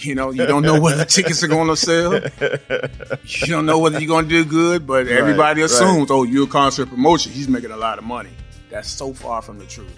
You 0.00 0.14
know, 0.14 0.30
you 0.30 0.46
don't 0.46 0.62
know 0.62 0.80
whether 0.80 1.04
tickets 1.16 1.42
are 1.42 1.48
going 1.48 1.66
to 1.66 1.74
sell. 1.74 2.14
You 2.14 3.46
don't 3.48 3.66
know 3.66 3.80
whether 3.80 3.98
you're 3.98 4.06
going 4.06 4.28
to 4.28 4.30
do 4.30 4.48
good, 4.48 4.86
but 4.86 5.08
everybody 5.08 5.60
right. 5.60 5.66
assumes, 5.68 6.12
oh, 6.12 6.22
you're 6.22 6.44
a 6.44 6.46
concert 6.46 6.88
promotion. 6.88 7.32
He's 7.32 7.48
making 7.48 7.72
a 7.72 7.76
lot 7.76 7.98
of 7.98 8.04
money. 8.04 8.30
That's 8.70 8.88
so 8.88 9.12
far 9.12 9.42
from 9.42 9.58
the 9.58 9.66
truth. 9.66 9.92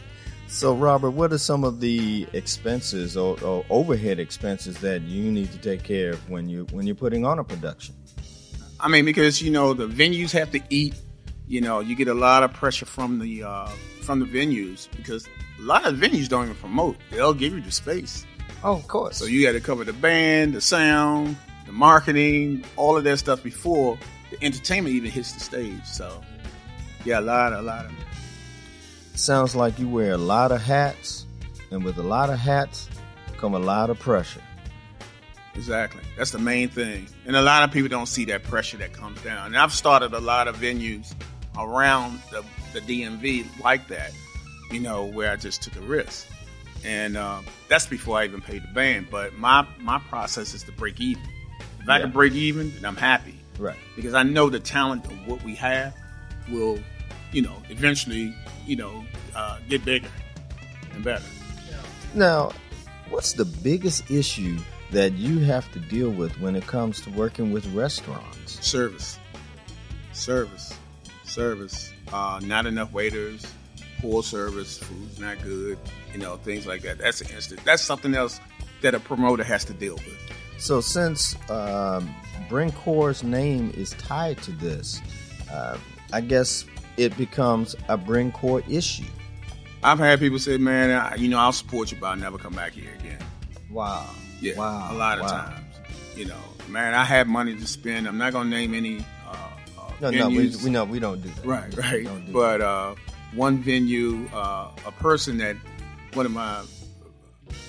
So, 0.52 0.74
Robert, 0.74 1.12
what 1.12 1.32
are 1.32 1.38
some 1.38 1.62
of 1.62 1.80
the 1.80 2.26
expenses 2.32 3.16
or, 3.16 3.40
or 3.42 3.64
overhead 3.70 4.18
expenses 4.18 4.76
that 4.80 5.00
you 5.02 5.30
need 5.30 5.52
to 5.52 5.58
take 5.58 5.84
care 5.84 6.10
of 6.10 6.28
when 6.28 6.48
you 6.48 6.66
when 6.72 6.86
you're 6.86 6.96
putting 6.96 7.24
on 7.24 7.38
a 7.38 7.44
production? 7.44 7.94
I 8.80 8.88
mean, 8.88 9.04
because 9.04 9.40
you 9.40 9.50
know 9.52 9.74
the 9.74 9.86
venues 9.86 10.32
have 10.32 10.50
to 10.50 10.60
eat. 10.68 10.94
You 11.46 11.60
know, 11.60 11.78
you 11.80 11.94
get 11.94 12.08
a 12.08 12.14
lot 12.14 12.42
of 12.42 12.52
pressure 12.52 12.84
from 12.84 13.20
the 13.20 13.44
uh, 13.44 13.68
from 14.02 14.18
the 14.18 14.26
venues 14.26 14.88
because 14.96 15.26
a 15.58 15.62
lot 15.62 15.86
of 15.86 15.96
venues 15.96 16.28
don't 16.28 16.44
even 16.44 16.56
promote. 16.56 16.96
They'll 17.10 17.32
give 17.34 17.54
you 17.54 17.60
the 17.60 17.72
space, 17.72 18.26
Oh, 18.64 18.74
of 18.74 18.88
course. 18.88 19.16
so 19.16 19.26
you 19.26 19.46
got 19.46 19.52
to 19.52 19.60
cover 19.60 19.84
the 19.84 19.92
band, 19.92 20.52
the 20.54 20.60
sound, 20.60 21.36
the 21.66 21.72
marketing, 21.72 22.64
all 22.76 22.96
of 22.96 23.04
that 23.04 23.18
stuff 23.18 23.42
before 23.42 23.98
the 24.30 24.44
entertainment 24.44 24.94
even 24.96 25.10
hits 25.10 25.32
the 25.32 25.40
stage. 25.40 25.84
So, 25.84 26.20
yeah, 27.04 27.20
a 27.20 27.22
lot, 27.22 27.52
a 27.52 27.62
lot 27.62 27.86
of. 27.86 27.92
Sounds 29.20 29.54
like 29.54 29.78
you 29.78 29.86
wear 29.86 30.12
a 30.12 30.16
lot 30.16 30.50
of 30.50 30.62
hats, 30.62 31.26
and 31.70 31.84
with 31.84 31.98
a 31.98 32.02
lot 32.02 32.30
of 32.30 32.38
hats 32.38 32.88
come 33.36 33.52
a 33.52 33.58
lot 33.58 33.90
of 33.90 33.98
pressure. 33.98 34.40
Exactly. 35.54 36.02
That's 36.16 36.30
the 36.30 36.38
main 36.38 36.70
thing. 36.70 37.06
And 37.26 37.36
a 37.36 37.42
lot 37.42 37.62
of 37.62 37.70
people 37.70 37.90
don't 37.90 38.06
see 38.06 38.24
that 38.24 38.44
pressure 38.44 38.78
that 38.78 38.94
comes 38.94 39.20
down. 39.20 39.48
And 39.48 39.58
I've 39.58 39.74
started 39.74 40.14
a 40.14 40.20
lot 40.20 40.48
of 40.48 40.56
venues 40.56 41.14
around 41.58 42.22
the, 42.30 42.42
the 42.72 42.80
DMV 42.80 43.62
like 43.62 43.88
that, 43.88 44.12
you 44.70 44.80
know, 44.80 45.04
where 45.04 45.30
I 45.30 45.36
just 45.36 45.60
took 45.60 45.76
a 45.76 45.82
risk. 45.82 46.26
And 46.82 47.18
uh, 47.18 47.42
that's 47.68 47.86
before 47.86 48.16
I 48.16 48.24
even 48.24 48.40
paid 48.40 48.62
the 48.62 48.72
band. 48.72 49.08
But 49.10 49.36
my, 49.36 49.68
my 49.80 49.98
process 49.98 50.54
is 50.54 50.62
to 50.62 50.72
break 50.72 50.98
even. 50.98 51.22
If 51.82 51.90
I 51.90 52.00
can 52.00 52.10
break 52.10 52.32
even, 52.32 52.72
then 52.72 52.86
I'm 52.86 52.96
happy. 52.96 53.34
Right. 53.58 53.76
Because 53.96 54.14
I 54.14 54.22
know 54.22 54.48
the 54.48 54.60
talent 54.60 55.04
of 55.04 55.26
what 55.26 55.44
we 55.44 55.56
have 55.56 55.94
will, 56.50 56.80
you 57.32 57.42
know, 57.42 57.62
eventually, 57.68 58.34
you 58.70 58.76
know, 58.76 59.04
uh, 59.34 59.58
get 59.68 59.84
bigger 59.84 60.06
and 60.94 61.02
better. 61.02 61.24
Now, 62.14 62.52
what's 63.08 63.32
the 63.32 63.44
biggest 63.44 64.08
issue 64.08 64.58
that 64.92 65.14
you 65.14 65.40
have 65.40 65.70
to 65.72 65.80
deal 65.80 66.10
with 66.10 66.40
when 66.40 66.54
it 66.54 66.68
comes 66.68 67.00
to 67.00 67.10
working 67.10 67.50
with 67.50 67.66
restaurants? 67.74 68.64
Service, 68.64 69.18
service, 70.12 70.72
service. 71.24 71.92
Uh, 72.12 72.40
not 72.44 72.64
enough 72.66 72.92
waiters, 72.92 73.44
poor 74.00 74.22
service, 74.22 74.78
food's 74.78 75.18
not 75.18 75.42
good. 75.42 75.76
You 76.12 76.20
know, 76.20 76.36
things 76.36 76.64
like 76.64 76.82
that. 76.82 76.98
That's 76.98 77.20
an 77.20 77.30
instant. 77.34 77.64
That's 77.64 77.82
something 77.82 78.14
else 78.14 78.40
that 78.82 78.94
a 78.94 79.00
promoter 79.00 79.42
has 79.42 79.64
to 79.64 79.72
deal 79.72 79.96
with. 79.96 80.18
So, 80.58 80.80
since 80.80 81.34
um, 81.50 82.14
Brencore's 82.48 83.24
name 83.24 83.72
is 83.76 83.90
tied 83.90 84.38
to 84.42 84.52
this, 84.52 85.00
uh, 85.50 85.76
I 86.12 86.20
guess 86.20 86.64
it 86.96 87.16
becomes 87.16 87.74
a 87.88 87.96
Brencore 87.98 88.62
issue. 88.70 89.04
I've 89.82 89.98
had 89.98 90.18
people 90.18 90.38
say, 90.38 90.58
"Man, 90.58 90.90
I, 90.90 91.14
you 91.16 91.28
know, 91.28 91.38
I'll 91.38 91.52
support 91.52 91.90
you, 91.90 91.98
but 92.00 92.08
I'll 92.08 92.16
never 92.16 92.36
come 92.38 92.52
back 92.52 92.72
here 92.72 92.90
again." 92.98 93.18
Wow. 93.70 94.06
Yeah, 94.40 94.56
Wow. 94.56 94.88
a 94.92 94.94
lot 94.94 95.18
of 95.18 95.24
Wow. 95.24 95.44
times. 95.46 95.76
You 96.16 96.26
know, 96.26 96.40
man, 96.68 96.92
I 96.94 97.04
have 97.04 97.26
money 97.28 97.54
to 97.56 97.66
spend. 97.66 98.06
I'm 98.06 98.18
not 98.18 98.32
gonna 98.32 98.50
name 98.50 98.74
any. 98.74 98.98
Uh, 99.26 99.36
uh, 99.78 99.92
No, 100.00 100.10
no, 100.10 100.28
we, 100.28 100.54
we 100.62 100.70
know 100.70 100.84
we 100.84 100.98
don't 100.98 101.22
do 101.22 101.28
that. 101.30 101.46
Right, 101.46 101.74
right. 101.76 102.04
don't 102.04 102.26
do 102.26 102.32
But 102.32 102.60
uh, 102.60 102.94
one 103.34 103.58
venue, 103.62 104.28
uh, 104.34 104.70
a 104.86 104.92
person 104.92 105.38
that 105.38 105.56
one 106.14 106.26
of 106.26 106.32
my, 106.32 106.62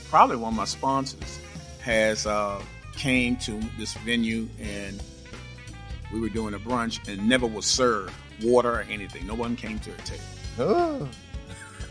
probably 0.09 0.35
one 0.37 0.53
of 0.53 0.57
my 0.57 0.65
sponsors, 0.65 1.39
has 1.81 2.25
uh, 2.25 2.61
came 2.93 3.35
to 3.37 3.59
this 3.77 3.93
venue 3.95 4.49
and 4.59 5.01
we 6.11 6.19
were 6.19 6.29
doing 6.29 6.53
a 6.53 6.59
brunch 6.59 7.07
and 7.07 7.27
never 7.29 7.47
was 7.47 7.65
served 7.65 8.13
water 8.43 8.71
or 8.71 8.85
anything. 8.89 9.25
No 9.27 9.35
one 9.35 9.55
came 9.55 9.79
to 9.79 9.91
her 9.91 9.97
table. 9.97 10.23
that. 10.57 10.63
Oh. 10.65 11.09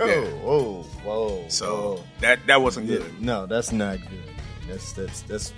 Oh, 0.02 0.22
whoa, 0.42 0.82
whoa. 1.04 1.44
So 1.48 1.66
whoa. 1.98 2.04
that 2.20 2.38
that 2.46 2.62
wasn't 2.62 2.86
Yeah, 2.86 2.98
good. 2.98 3.20
No, 3.20 3.44
that's 3.44 3.70
not 3.70 3.98
good. 4.00 4.34
That's 4.66 4.92
that's 4.94 5.20
that's 5.22 5.52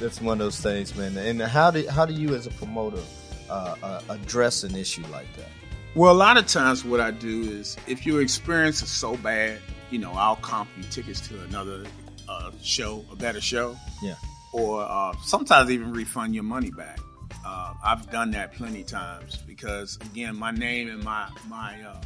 that's 0.00 0.20
one 0.20 0.40
of 0.40 0.44
those 0.44 0.60
things, 0.60 0.96
man. 0.96 1.16
And 1.16 1.40
how 1.40 1.70
do 1.70 1.86
how 1.88 2.04
do 2.04 2.12
you 2.12 2.34
as 2.34 2.48
a 2.48 2.50
promoter 2.50 3.00
uh, 3.48 3.76
uh, 3.80 4.00
address 4.08 4.64
an 4.64 4.74
issue 4.74 5.04
like 5.12 5.32
that? 5.36 5.48
Well, 5.94 6.12
a 6.12 6.18
lot 6.18 6.36
of 6.36 6.48
times 6.48 6.84
what 6.84 7.00
I 7.00 7.12
do 7.12 7.42
is 7.42 7.76
if 7.86 8.04
your 8.04 8.22
experience 8.22 8.82
is 8.82 8.90
so 8.90 9.16
bad, 9.18 9.60
you 9.92 10.00
know, 10.00 10.10
I'll 10.14 10.36
comp 10.36 10.68
you 10.76 10.82
tickets 10.90 11.20
to 11.28 11.40
another 11.44 11.84
uh, 12.28 12.50
show, 12.60 13.04
a 13.12 13.14
better 13.14 13.40
show. 13.40 13.76
Yeah. 14.02 14.16
or 14.52 14.82
uh, 14.82 15.14
sometimes 15.22 15.70
even 15.70 15.92
refund 15.92 16.34
your 16.34 16.42
money 16.44 16.70
back. 16.72 16.98
Uh, 17.46 17.72
I've 17.84 18.10
done 18.10 18.32
that 18.32 18.54
plenty 18.54 18.82
times 18.82 19.36
because 19.46 19.96
again, 20.10 20.36
my 20.36 20.50
name 20.50 20.88
and 20.90 21.02
my 21.04 21.28
my 21.48 21.80
uh, 21.82 22.00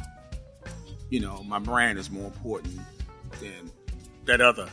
you 1.09 1.19
know 1.19 1.41
my 1.43 1.57
brand 1.57 1.97
is 1.97 2.11
more 2.11 2.25
important 2.25 2.79
than 3.39 3.71
that 4.25 4.39
other 4.39 4.69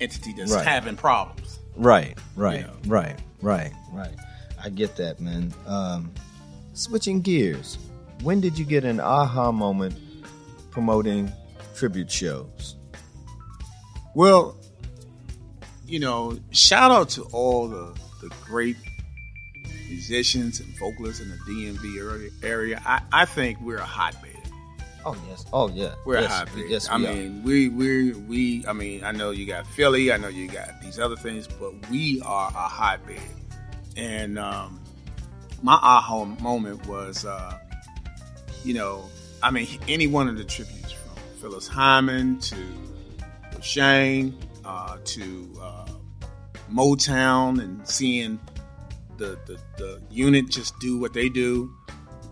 entity 0.00 0.32
that's 0.36 0.52
Right. 0.52 0.64
having 0.66 0.96
problems. 0.96 1.58
Right, 1.76 2.16
right, 2.36 2.60
You 2.60 2.66
know. 2.66 2.76
right, 2.86 3.18
right, 3.40 3.72
right. 3.92 4.14
I 4.62 4.68
get 4.68 4.94
that, 4.96 5.18
man. 5.20 5.52
Um, 5.66 6.12
switching 6.74 7.20
gears, 7.20 7.78
when 8.22 8.40
did 8.40 8.56
you 8.58 8.64
get 8.64 8.84
an 8.84 9.00
aha 9.00 9.50
moment 9.50 9.96
promoting 10.70 11.32
tribute 11.74 12.10
shows? 12.10 12.76
Well, 14.14 14.56
you 15.84 15.98
know, 15.98 16.38
shout 16.52 16.92
out 16.92 17.08
to 17.10 17.22
all 17.32 17.66
the 17.68 17.92
the 18.20 18.32
great 18.44 18.76
musicians 19.92 20.60
and 20.60 20.68
vocalists 20.78 21.20
in 21.20 21.28
the 21.30 21.36
DMV 21.36 22.32
area. 22.42 22.80
I, 22.84 23.02
I 23.12 23.24
think 23.24 23.60
we're 23.60 23.76
a 23.78 23.84
hotbed. 23.84 24.30
Oh 25.04 25.16
yes, 25.28 25.44
oh 25.52 25.68
yeah, 25.68 25.94
We're 26.06 26.20
yes, 26.20 26.30
a 26.30 26.34
hotbed. 26.34 26.64
Yes, 26.68 26.88
I 26.88 26.96
we 26.96 27.06
are. 27.06 27.12
mean, 27.12 27.42
we 27.42 27.68
we 27.68 28.12
we. 28.12 28.66
I 28.66 28.72
mean, 28.72 29.02
I 29.04 29.10
know 29.12 29.30
you 29.32 29.46
got 29.46 29.66
Philly. 29.66 30.12
I 30.12 30.16
know 30.16 30.28
you 30.28 30.48
got 30.48 30.80
these 30.80 30.98
other 30.98 31.16
things, 31.16 31.48
but 31.48 31.72
we 31.90 32.22
are 32.24 32.48
a 32.48 32.68
hotbed. 32.68 33.20
And 33.96 34.38
um, 34.38 34.80
my 35.62 35.74
aha 35.74 36.24
moment 36.24 36.86
was, 36.86 37.24
uh, 37.24 37.58
you 38.64 38.74
know, 38.74 39.04
I 39.42 39.50
mean, 39.50 39.66
any 39.88 40.06
one 40.06 40.28
of 40.28 40.38
the 40.38 40.44
tributes 40.44 40.92
from 40.92 41.16
Phyllis 41.40 41.66
Hyman 41.66 42.38
to 42.40 42.56
Shane 43.60 44.38
uh, 44.64 44.98
to 45.04 45.52
uh, 45.60 45.86
Motown 46.72 47.60
and 47.62 47.86
seeing 47.86 48.38
the, 49.18 49.38
the 49.46 49.58
the 49.78 50.02
unit 50.10 50.48
just 50.48 50.78
do 50.80 50.98
what 50.98 51.12
they 51.12 51.28
do 51.28 51.72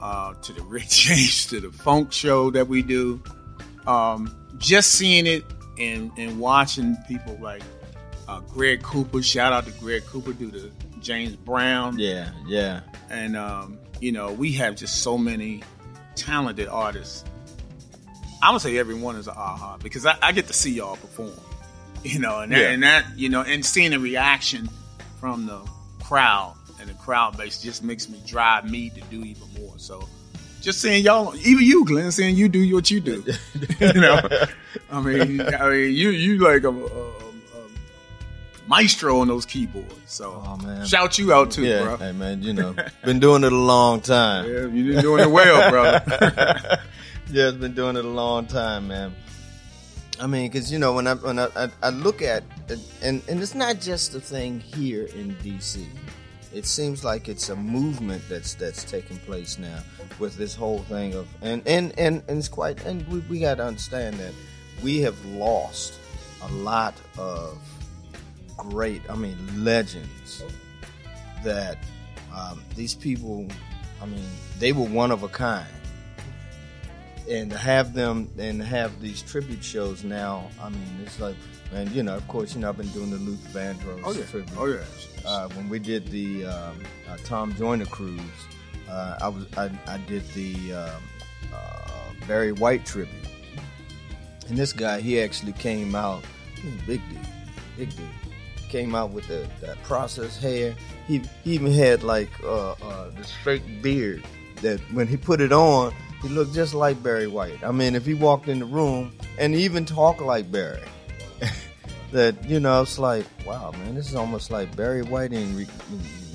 uh, 0.00 0.34
to 0.34 0.52
the 0.52 0.62
Rick 0.64 0.88
James, 0.88 1.46
to 1.46 1.60
the 1.60 1.70
funk 1.70 2.12
show 2.12 2.50
that 2.50 2.68
we 2.68 2.82
do. 2.82 3.22
Um, 3.86 4.34
just 4.58 4.92
seeing 4.92 5.26
it 5.26 5.44
and, 5.78 6.10
and 6.18 6.38
watching 6.38 6.96
people 7.08 7.38
like 7.40 7.62
uh, 8.28 8.40
Greg 8.40 8.82
Cooper, 8.82 9.22
shout 9.22 9.52
out 9.52 9.64
to 9.66 9.72
Greg 9.72 10.04
Cooper, 10.06 10.32
do 10.32 10.50
the 10.50 10.70
James 11.00 11.34
Brown. 11.36 11.98
yeah, 11.98 12.30
yeah. 12.46 12.80
And, 13.08 13.36
um, 13.36 13.78
you 14.00 14.12
know, 14.12 14.32
we 14.32 14.52
have 14.52 14.76
just 14.76 15.02
so 15.02 15.16
many 15.18 15.62
talented 16.14 16.68
artists. 16.68 17.24
I 18.42 18.52
would 18.52 18.60
say 18.60 18.76
everyone 18.78 19.16
is 19.16 19.26
an 19.26 19.34
aha 19.36 19.78
because 19.82 20.06
I, 20.06 20.16
I 20.22 20.32
get 20.32 20.46
to 20.46 20.52
see 20.52 20.72
y'all 20.72 20.96
perform, 20.96 21.32
you 22.04 22.18
know, 22.18 22.40
and 22.40 22.52
that, 22.52 22.58
Yeah. 22.60 22.70
and 22.70 22.82
that, 22.82 23.06
you 23.18 23.28
know, 23.30 23.42
and 23.42 23.64
seeing 23.64 23.90
the 23.90 23.98
reaction 23.98 24.68
from 25.18 25.46
the 25.46 25.58
crowd 26.02 26.54
and 26.80 26.88
the 26.88 26.94
crowd 26.94 27.36
base 27.36 27.60
just 27.60 27.82
makes 27.84 28.08
me 28.08 28.18
drive 28.26 28.70
me 28.70 28.90
to 28.90 29.00
do 29.02 29.22
even 29.24 29.46
more. 29.60 29.74
So 29.76 30.08
just 30.60 30.80
seeing 30.80 31.04
y'all, 31.04 31.34
even 31.36 31.64
you, 31.64 31.84
Glenn, 31.84 32.10
seeing 32.12 32.36
you 32.36 32.48
do 32.48 32.74
what 32.74 32.90
you 32.90 33.00
do, 33.00 33.24
you 33.80 33.92
know, 34.00 34.20
I 34.90 35.00
mean, 35.00 35.40
I 35.40 35.68
mean, 35.70 35.92
you, 35.94 36.10
you 36.10 36.38
like 36.38 36.64
a, 36.64 36.68
a, 36.68 37.08
a 37.08 37.12
maestro 38.68 39.20
on 39.20 39.28
those 39.28 39.46
keyboards. 39.46 39.94
So 40.06 40.42
Oh, 40.46 40.56
man. 40.58 40.84
shout 40.86 41.18
you 41.18 41.32
out 41.32 41.50
too, 41.50 41.64
yeah, 41.64 41.82
bro. 41.84 41.96
hey 41.96 42.12
man, 42.12 42.42
you 42.42 42.52
know, 42.52 42.74
been 43.04 43.20
doing 43.20 43.44
it 43.44 43.52
a 43.52 43.56
long 43.56 44.00
time. 44.00 44.46
Yeah, 44.46 44.66
you've 44.66 44.94
been 44.94 45.02
doing 45.02 45.22
it 45.22 45.30
well, 45.30 45.70
bro. 45.70 45.82
yeah, 47.32 47.48
it's 47.48 47.56
been 47.56 47.74
doing 47.74 47.96
it 47.96 48.04
a 48.04 48.08
long 48.08 48.46
time, 48.46 48.88
man. 48.88 49.14
I 50.20 50.26
mean, 50.26 50.50
because 50.50 50.70
you 50.70 50.78
know, 50.78 50.92
when 50.92 51.06
I 51.06 51.14
when 51.14 51.38
I, 51.38 51.48
I, 51.56 51.68
I 51.82 51.88
look 51.90 52.20
at 52.20 52.44
and 53.00 53.22
and 53.26 53.40
it's 53.40 53.54
not 53.54 53.80
just 53.80 54.14
a 54.14 54.20
thing 54.20 54.60
here 54.60 55.06
in 55.06 55.34
DC. 55.36 55.86
It 56.52 56.66
seems 56.66 57.04
like 57.04 57.28
it's 57.28 57.48
a 57.48 57.56
movement 57.56 58.22
that's 58.28 58.54
that's 58.54 58.84
taking 58.84 59.18
place 59.18 59.58
now 59.58 59.80
with 60.18 60.36
this 60.36 60.54
whole 60.54 60.80
thing 60.80 61.14
of 61.14 61.28
and 61.42 61.62
and 61.66 61.96
and, 61.98 62.22
and 62.28 62.38
it's 62.38 62.48
quite 62.48 62.84
and 62.84 63.06
we, 63.08 63.20
we 63.20 63.40
got 63.40 63.56
to 63.56 63.64
understand 63.64 64.16
that 64.16 64.34
we 64.82 65.00
have 65.02 65.24
lost 65.26 65.94
a 66.42 66.48
lot 66.52 66.94
of 67.18 67.58
great, 68.56 69.02
I 69.08 69.14
mean, 69.14 69.36
legends 69.64 70.42
that 71.42 71.78
um, 72.34 72.62
these 72.76 72.94
people, 72.94 73.48
I 74.02 74.06
mean, 74.06 74.24
they 74.58 74.72
were 74.72 74.84
one 74.84 75.10
of 75.10 75.22
a 75.22 75.28
kind. 75.28 75.66
And 77.28 77.50
to 77.50 77.58
have 77.58 77.94
them 77.94 78.28
and 78.38 78.62
have 78.62 79.00
these 79.00 79.22
tribute 79.22 79.62
shows 79.62 80.04
now, 80.04 80.50
I 80.60 80.68
mean, 80.68 81.00
it's 81.04 81.20
like, 81.20 81.36
and 81.72 81.90
you 81.92 82.02
know, 82.02 82.16
of 82.16 82.26
course, 82.28 82.54
you 82.54 82.60
know, 82.60 82.68
I've 82.68 82.76
been 82.76 82.88
doing 82.88 83.10
the 83.10 83.16
Luther 83.18 83.58
Vandross 83.58 84.02
Oh 84.04 84.12
yeah. 84.12 84.24
tribute. 84.24 84.56
Oh 84.58 84.66
yeah. 84.66 84.80
Uh, 85.24 85.48
when 85.50 85.68
we 85.68 85.78
did 85.78 86.06
the 86.08 86.46
um, 86.46 86.78
uh, 87.08 87.16
Tom 87.24 87.54
Joyner 87.54 87.86
cruise, 87.86 88.20
uh, 88.88 89.18
I 89.20 89.28
was 89.28 89.46
I, 89.56 89.70
I 89.86 89.98
did 90.08 90.26
the 90.30 90.72
um, 90.74 91.02
uh, 91.54 92.26
Barry 92.26 92.52
White 92.52 92.84
tribute, 92.86 93.14
and 94.48 94.56
this 94.56 94.72
guy 94.72 95.00
he 95.00 95.20
actually 95.20 95.52
came 95.52 95.94
out, 95.94 96.24
he 96.60 96.68
was 96.70 96.80
a 96.80 96.86
big 96.86 97.00
dude, 97.10 97.18
big 97.76 97.90
dude, 97.96 98.08
came 98.68 98.94
out 98.94 99.10
with 99.10 99.26
the 99.28 99.46
that 99.60 99.80
processed 99.82 100.40
hair. 100.40 100.74
He 101.06 101.18
he 101.44 101.54
even 101.54 101.72
had 101.72 102.02
like 102.02 102.30
uh, 102.42 102.72
uh, 102.72 103.10
this 103.10 103.30
fake 103.44 103.82
beard 103.82 104.24
that 104.62 104.80
when 104.92 105.06
he 105.06 105.16
put 105.16 105.40
it 105.40 105.52
on, 105.52 105.92
he 106.22 106.28
looked 106.28 106.54
just 106.54 106.74
like 106.74 107.02
Barry 107.02 107.26
White. 107.26 107.62
I 107.62 107.72
mean, 107.72 107.94
if 107.94 108.04
he 108.06 108.14
walked 108.14 108.48
in 108.48 108.58
the 108.58 108.64
room 108.66 109.12
and 109.38 109.54
even 109.54 109.84
talked 109.84 110.20
like 110.20 110.50
Barry 110.50 110.82
that 112.12 112.44
you 112.48 112.58
know 112.60 112.82
it's 112.82 112.98
like 112.98 113.24
wow 113.46 113.70
man 113.72 113.94
this 113.94 114.08
is 114.08 114.14
almost 114.14 114.50
like 114.50 114.74
barry 114.76 115.02
white 115.02 115.32
in 115.32 115.56
re- 115.56 115.66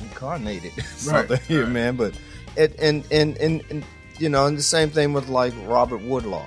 incarnated 0.02 0.72
something 0.96 1.32
Right, 1.32 1.42
here 1.42 1.64
right. 1.64 1.72
man 1.72 1.96
but 1.96 2.18
it 2.56 2.80
and, 2.80 3.04
and 3.12 3.38
and 3.38 3.64
and 3.70 3.84
you 4.18 4.30
know 4.30 4.46
and 4.46 4.58
the 4.58 4.64
same 4.64 4.90
thing 4.90 5.12
with 5.14 5.28
like 5.28 5.54
robert 5.66 6.02
woodlaw 6.02 6.46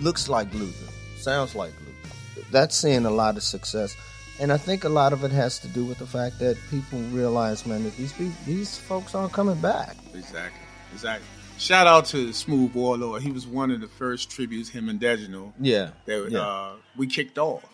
looks 0.00 0.28
like 0.28 0.52
luther 0.54 0.90
sounds 1.16 1.54
like 1.54 1.72
luther 1.80 2.46
that's 2.50 2.76
seeing 2.76 3.04
a 3.06 3.10
lot 3.10 3.36
of 3.36 3.42
success 3.42 3.96
and 4.40 4.52
i 4.52 4.56
think 4.56 4.84
a 4.84 4.88
lot 4.88 5.12
of 5.12 5.24
it 5.24 5.30
has 5.30 5.58
to 5.58 5.68
do 5.68 5.84
with 5.84 5.98
the 5.98 6.06
fact 6.06 6.38
that 6.38 6.56
people 6.70 6.98
realize 7.10 7.66
man 7.66 7.82
that 7.84 7.96
these 7.96 8.12
these 8.46 8.78
folks 8.78 9.14
aren't 9.14 9.32
coming 9.32 9.58
back 9.60 9.96
Exactly. 10.14 10.60
Exactly. 10.92 11.26
Shout 11.58 11.86
out 11.86 12.06
to 12.06 12.32
Smooth 12.32 12.74
Warlord. 12.74 13.22
He 13.22 13.30
was 13.30 13.46
one 13.46 13.70
of 13.70 13.80
the 13.80 13.88
first 13.88 14.30
tributes 14.30 14.68
him 14.68 14.88
and 14.88 15.00
Deginal 15.00 15.52
yeah 15.60 15.90
that 16.06 16.28
yeah 16.30 16.40
uh, 16.40 16.72
we 16.96 17.06
kicked 17.06 17.38
off. 17.38 17.64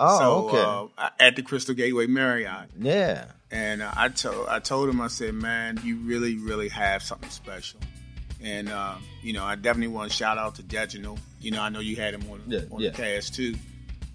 oh 0.00 0.18
so, 0.18 0.48
okay 0.48 0.92
uh, 0.98 1.10
at 1.18 1.36
the 1.36 1.42
Crystal 1.42 1.74
Gateway 1.74 2.06
Marriott. 2.06 2.68
yeah 2.78 3.26
And 3.50 3.80
uh, 3.82 3.90
I 3.96 4.08
told 4.08 4.48
I 4.48 4.58
told 4.58 4.88
him 4.88 5.00
I 5.00 5.06
said, 5.08 5.34
man, 5.34 5.80
you 5.84 5.96
really 5.96 6.36
really 6.36 6.68
have 6.68 7.02
something 7.02 7.30
special. 7.30 7.80
And 8.42 8.68
uh, 8.68 8.96
you 9.22 9.32
know, 9.32 9.44
I 9.44 9.54
definitely 9.54 9.94
want 9.94 10.10
to 10.10 10.16
shout 10.16 10.36
out 10.38 10.56
to 10.56 10.62
Deginal. 10.62 11.18
You 11.40 11.52
know, 11.52 11.62
I 11.62 11.68
know 11.70 11.80
you 11.80 11.96
had 11.96 12.14
him 12.14 12.28
on, 12.30 12.42
Yeah, 12.46 12.60
on 12.70 12.80
yeah. 12.80 12.90
the 12.90 12.96
cast 12.96 13.34
too. 13.34 13.54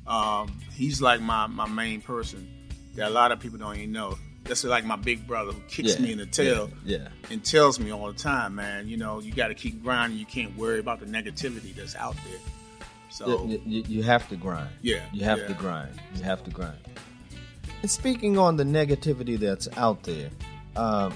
Um, 0.05 0.59
he's 0.73 1.01
like 1.01 1.21
my 1.21 1.47
my 1.47 1.67
main 1.67 2.01
person 2.01 2.47
that 2.95 3.07
a 3.07 3.09
lot 3.09 3.31
of 3.31 3.39
people 3.39 3.57
don't 3.57 3.77
even 3.77 3.91
know. 3.93 4.17
That's 4.45 4.63
like 4.63 4.83
my 4.83 4.97
big 4.97 5.25
brother 5.25 5.53
who 5.53 5.61
kicks 5.69 5.95
yeah 5.95 6.05
me 6.05 6.11
in 6.11 6.17
the 6.17 6.25
tail 6.25 6.69
yeah, 6.83 6.97
yeah. 6.97 7.07
and 7.31 7.43
tells 7.43 7.79
me 7.79 7.91
all 7.91 8.07
the 8.07 8.13
time, 8.13 8.55
man. 8.55 8.87
You 8.87 8.97
know, 8.97 9.19
you 9.19 9.31
got 9.33 9.47
to 9.47 9.55
keep 9.55 9.81
grinding. 9.81 10.19
You 10.19 10.25
can't 10.25 10.55
worry 10.57 10.79
about 10.79 10.99
the 10.99 11.05
negativity 11.05 11.73
that's 11.73 11.95
out 11.95 12.15
there. 12.29 12.39
So 13.09 13.45
you, 13.45 13.61
you, 13.65 13.83
you 13.87 14.03
have 14.03 14.27
to 14.29 14.35
grind. 14.35 14.69
yeah, 14.81 15.03
You 15.13 15.23
have 15.23 15.37
yeah. 15.37 15.47
to 15.47 15.53
grind. 15.53 15.99
You 16.15 16.23
have 16.23 16.43
to 16.45 16.51
grind. 16.51 16.77
And 17.81 17.91
speaking 17.91 18.37
on 18.37 18.57
the 18.57 18.63
negativity 18.63 19.37
that's 19.37 19.67
out 19.77 20.03
there, 20.03 20.29
um, 20.75 21.13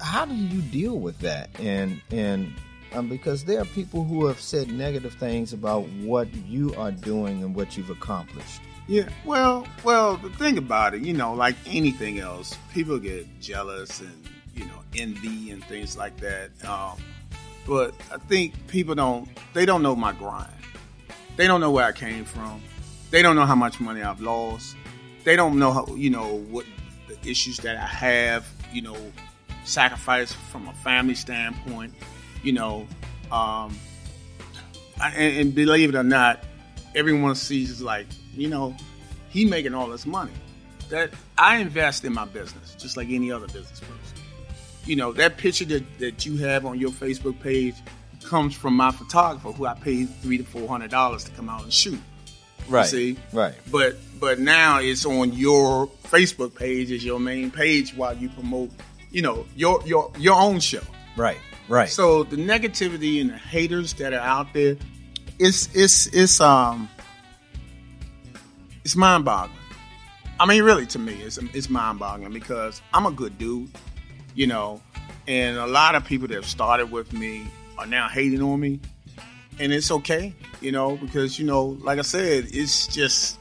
how 0.00 0.24
do 0.24 0.34
you 0.34 0.60
deal 0.60 0.98
with 0.98 1.18
that? 1.20 1.50
And 1.60 2.02
and 2.10 2.52
um, 2.94 3.08
because 3.08 3.44
there 3.44 3.60
are 3.60 3.64
people 3.66 4.04
who 4.04 4.26
have 4.26 4.40
said 4.40 4.68
negative 4.68 5.14
things 5.14 5.52
about 5.52 5.88
what 6.00 6.32
you 6.34 6.74
are 6.74 6.90
doing 6.90 7.42
and 7.42 7.54
what 7.54 7.76
you've 7.76 7.90
accomplished. 7.90 8.60
Yeah, 8.92 9.08
well, 9.24 9.66
well, 9.84 10.18
the 10.18 10.28
thing 10.28 10.58
about 10.58 10.92
it, 10.92 11.00
you 11.00 11.14
know, 11.14 11.32
like 11.32 11.56
anything 11.64 12.18
else, 12.18 12.58
people 12.74 12.98
get 12.98 13.26
jealous 13.40 14.00
and 14.02 14.28
you 14.54 14.66
know 14.66 14.82
envy 14.94 15.50
and 15.50 15.64
things 15.64 15.96
like 15.96 16.14
that. 16.18 16.50
Um, 16.68 16.98
but 17.66 17.94
I 18.12 18.18
think 18.18 18.66
people 18.66 18.94
don't 18.94 19.30
they 19.54 19.64
don't 19.64 19.82
know 19.82 19.96
my 19.96 20.12
grind. 20.12 20.52
They 21.36 21.46
don't 21.46 21.62
know 21.62 21.70
where 21.70 21.86
I 21.86 21.92
came 21.92 22.26
from. 22.26 22.60
They 23.10 23.22
don't 23.22 23.34
know 23.34 23.46
how 23.46 23.54
much 23.54 23.80
money 23.80 24.02
I've 24.02 24.20
lost. 24.20 24.76
They 25.24 25.36
don't 25.36 25.58
know 25.58 25.72
how 25.72 25.86
you 25.94 26.10
know 26.10 26.40
what 26.50 26.66
the 27.08 27.16
issues 27.26 27.56
that 27.60 27.78
I 27.78 27.86
have. 27.86 28.46
You 28.74 28.82
know, 28.82 28.96
sacrifice 29.64 30.34
from 30.34 30.68
a 30.68 30.74
family 30.74 31.14
standpoint. 31.14 31.94
You 32.42 32.52
know, 32.52 32.86
um, 33.30 33.74
I, 35.00 35.14
and, 35.16 35.38
and 35.38 35.54
believe 35.54 35.88
it 35.88 35.94
or 35.94 36.04
not, 36.04 36.44
everyone 36.94 37.36
sees 37.36 37.80
like 37.80 38.06
you 38.36 38.48
know 38.48 38.74
he 39.30 39.44
making 39.44 39.74
all 39.74 39.88
this 39.88 40.06
money 40.06 40.32
that 40.88 41.10
i 41.38 41.56
invest 41.56 42.04
in 42.04 42.12
my 42.12 42.24
business 42.26 42.74
just 42.78 42.96
like 42.96 43.08
any 43.10 43.30
other 43.30 43.46
business 43.46 43.80
person 43.80 44.18
you 44.84 44.96
know 44.96 45.12
that 45.12 45.36
picture 45.36 45.64
that, 45.64 45.98
that 45.98 46.26
you 46.26 46.36
have 46.36 46.64
on 46.66 46.78
your 46.78 46.90
facebook 46.90 47.38
page 47.40 47.74
comes 48.24 48.54
from 48.54 48.74
my 48.76 48.90
photographer 48.90 49.52
who 49.52 49.66
i 49.66 49.74
paid 49.74 50.08
three 50.22 50.38
to 50.38 50.44
four 50.44 50.68
hundred 50.68 50.90
dollars 50.90 51.24
to 51.24 51.30
come 51.32 51.48
out 51.48 51.62
and 51.62 51.72
shoot 51.72 52.00
Right. 52.68 52.86
see 52.86 53.16
Right. 53.32 53.54
but 53.72 53.96
but 54.20 54.38
now 54.38 54.78
it's 54.78 55.04
on 55.04 55.32
your 55.32 55.88
facebook 56.04 56.54
page 56.54 56.92
as 56.92 57.04
your 57.04 57.18
main 57.18 57.50
page 57.50 57.94
while 57.96 58.16
you 58.16 58.28
promote 58.28 58.70
you 59.10 59.20
know 59.20 59.44
your 59.56 59.82
your 59.84 60.10
your 60.18 60.40
own 60.40 60.60
show 60.60 60.80
Right. 61.16 61.38
Right. 61.68 61.88
so 61.88 62.22
the 62.22 62.36
negativity 62.36 63.20
and 63.20 63.30
the 63.30 63.36
haters 63.36 63.92
that 63.94 64.12
are 64.14 64.20
out 64.20 64.52
there, 64.54 64.76
it's 65.38 65.68
it's 65.74 66.06
it's 66.08 66.40
um 66.40 66.88
it's 68.84 68.96
mind 68.96 69.24
boggling. 69.24 69.58
I 70.40 70.46
mean, 70.46 70.62
really, 70.62 70.86
to 70.86 70.98
me, 70.98 71.14
it's 71.14 71.38
it's 71.38 71.70
mind 71.70 71.98
boggling 71.98 72.32
because 72.32 72.82
I'm 72.92 73.06
a 73.06 73.12
good 73.12 73.38
dude, 73.38 73.70
you 74.34 74.46
know, 74.46 74.80
and 75.28 75.56
a 75.56 75.66
lot 75.66 75.94
of 75.94 76.04
people 76.04 76.28
that 76.28 76.34
have 76.34 76.46
started 76.46 76.90
with 76.90 77.12
me 77.12 77.46
are 77.78 77.86
now 77.86 78.08
hating 78.08 78.42
on 78.42 78.58
me, 78.58 78.80
and 79.58 79.72
it's 79.72 79.90
okay, 79.90 80.34
you 80.60 80.72
know, 80.72 80.96
because 80.96 81.38
you 81.38 81.46
know, 81.46 81.78
like 81.82 81.98
I 81.98 82.02
said, 82.02 82.46
it's 82.50 82.86
just 82.88 83.38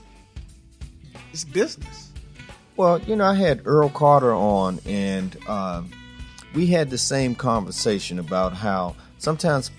it's 1.31 1.43
business. 1.43 2.11
Well, 2.77 2.99
you 3.01 3.15
know, 3.15 3.25
I 3.25 3.35
had 3.35 3.61
Earl 3.65 3.89
Carter 3.89 4.33
on, 4.33 4.79
and 4.85 5.37
um, 5.47 5.91
we 6.53 6.67
had 6.67 6.89
the 6.89 6.97
same 6.97 7.35
conversation 7.35 8.19
about 8.19 8.53
how 8.53 8.95
sometimes 9.17 9.71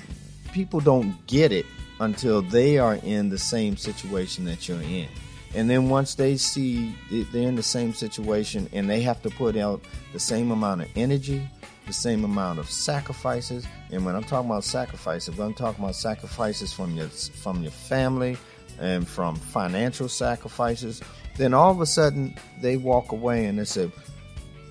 people 0.52 0.80
don't 0.80 1.26
get 1.26 1.52
it 1.52 1.66
until 2.00 2.42
they 2.42 2.78
are 2.78 2.96
in 2.96 3.28
the 3.28 3.38
same 3.38 3.76
situation 3.76 4.44
that 4.44 4.68
you're 4.68 4.82
in. 4.82 5.08
And 5.54 5.68
then 5.68 5.88
once 5.88 6.14
they 6.14 6.36
see 6.36 6.94
they're 7.10 7.48
in 7.48 7.56
the 7.56 7.62
same 7.62 7.92
situation 7.92 8.68
and 8.72 8.88
they 8.88 9.02
have 9.02 9.20
to 9.22 9.30
put 9.30 9.56
out 9.56 9.82
the 10.12 10.18
same 10.18 10.50
amount 10.50 10.82
of 10.82 10.88
energy, 10.96 11.46
the 11.86 11.92
same 11.92 12.24
amount 12.24 12.58
of 12.58 12.70
sacrifices, 12.70 13.66
and 13.90 14.04
when 14.04 14.14
I'm 14.14 14.24
talking 14.24 14.50
about 14.50 14.64
sacrifices, 14.64 15.38
I'm 15.38 15.52
talking 15.52 15.84
about 15.84 15.94
sacrifices 15.94 16.72
from 16.72 16.94
your 16.96 17.08
from 17.08 17.62
your 17.62 17.72
family 17.72 18.38
and 18.80 19.06
from 19.06 19.36
financial 19.36 20.08
sacrifices, 20.08 21.02
then 21.36 21.52
all 21.52 21.70
of 21.70 21.80
a 21.80 21.86
sudden 21.86 22.34
they 22.62 22.76
walk 22.78 23.12
away 23.12 23.44
and 23.44 23.58
they 23.58 23.64
say, 23.64 23.90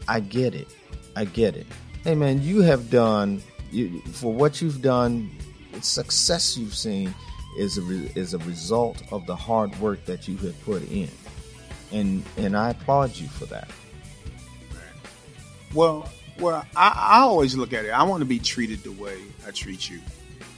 I 0.08 0.20
get 0.20 0.56
it. 0.56 0.68
I 1.16 1.26
get 1.26 1.56
it. 1.56 1.68
Hey 2.04 2.16
man, 2.16 2.42
you 2.42 2.62
have 2.62 2.90
done 2.90 3.44
you, 3.72 4.02
for 4.14 4.34
what 4.34 4.62
you've 4.62 4.82
done. 4.82 5.30
Success 5.82 6.58
you've 6.58 6.76
seen 6.76 7.14
is 7.58 7.78
a 7.78 7.82
re, 7.82 8.12
is 8.16 8.34
a 8.34 8.38
result 8.40 9.02
of 9.12 9.26
the 9.26 9.36
hard 9.36 9.78
work 9.80 10.04
that 10.06 10.28
you 10.28 10.38
have 10.38 10.60
put 10.64 10.84
in, 10.92 11.10
and 11.92 12.24
and 12.38 12.56
I 12.56 12.72
applaud 12.72 13.16
you 13.16 13.28
for 13.28 13.46
that. 13.48 13.70
Well, 15.74 16.10
well, 16.40 16.66
I, 16.76 16.94
I 16.96 17.20
always 17.22 17.56
look 17.56 17.74
at 17.74 17.86
it. 17.86 17.90
I 17.90 18.04
want 18.04 18.22
to 18.22 18.26
be 18.26 18.40
treated 18.40 18.84
the 18.84 18.92
way 18.92 19.18
I 19.48 19.52
treat 19.52 19.90
you. 19.90 20.00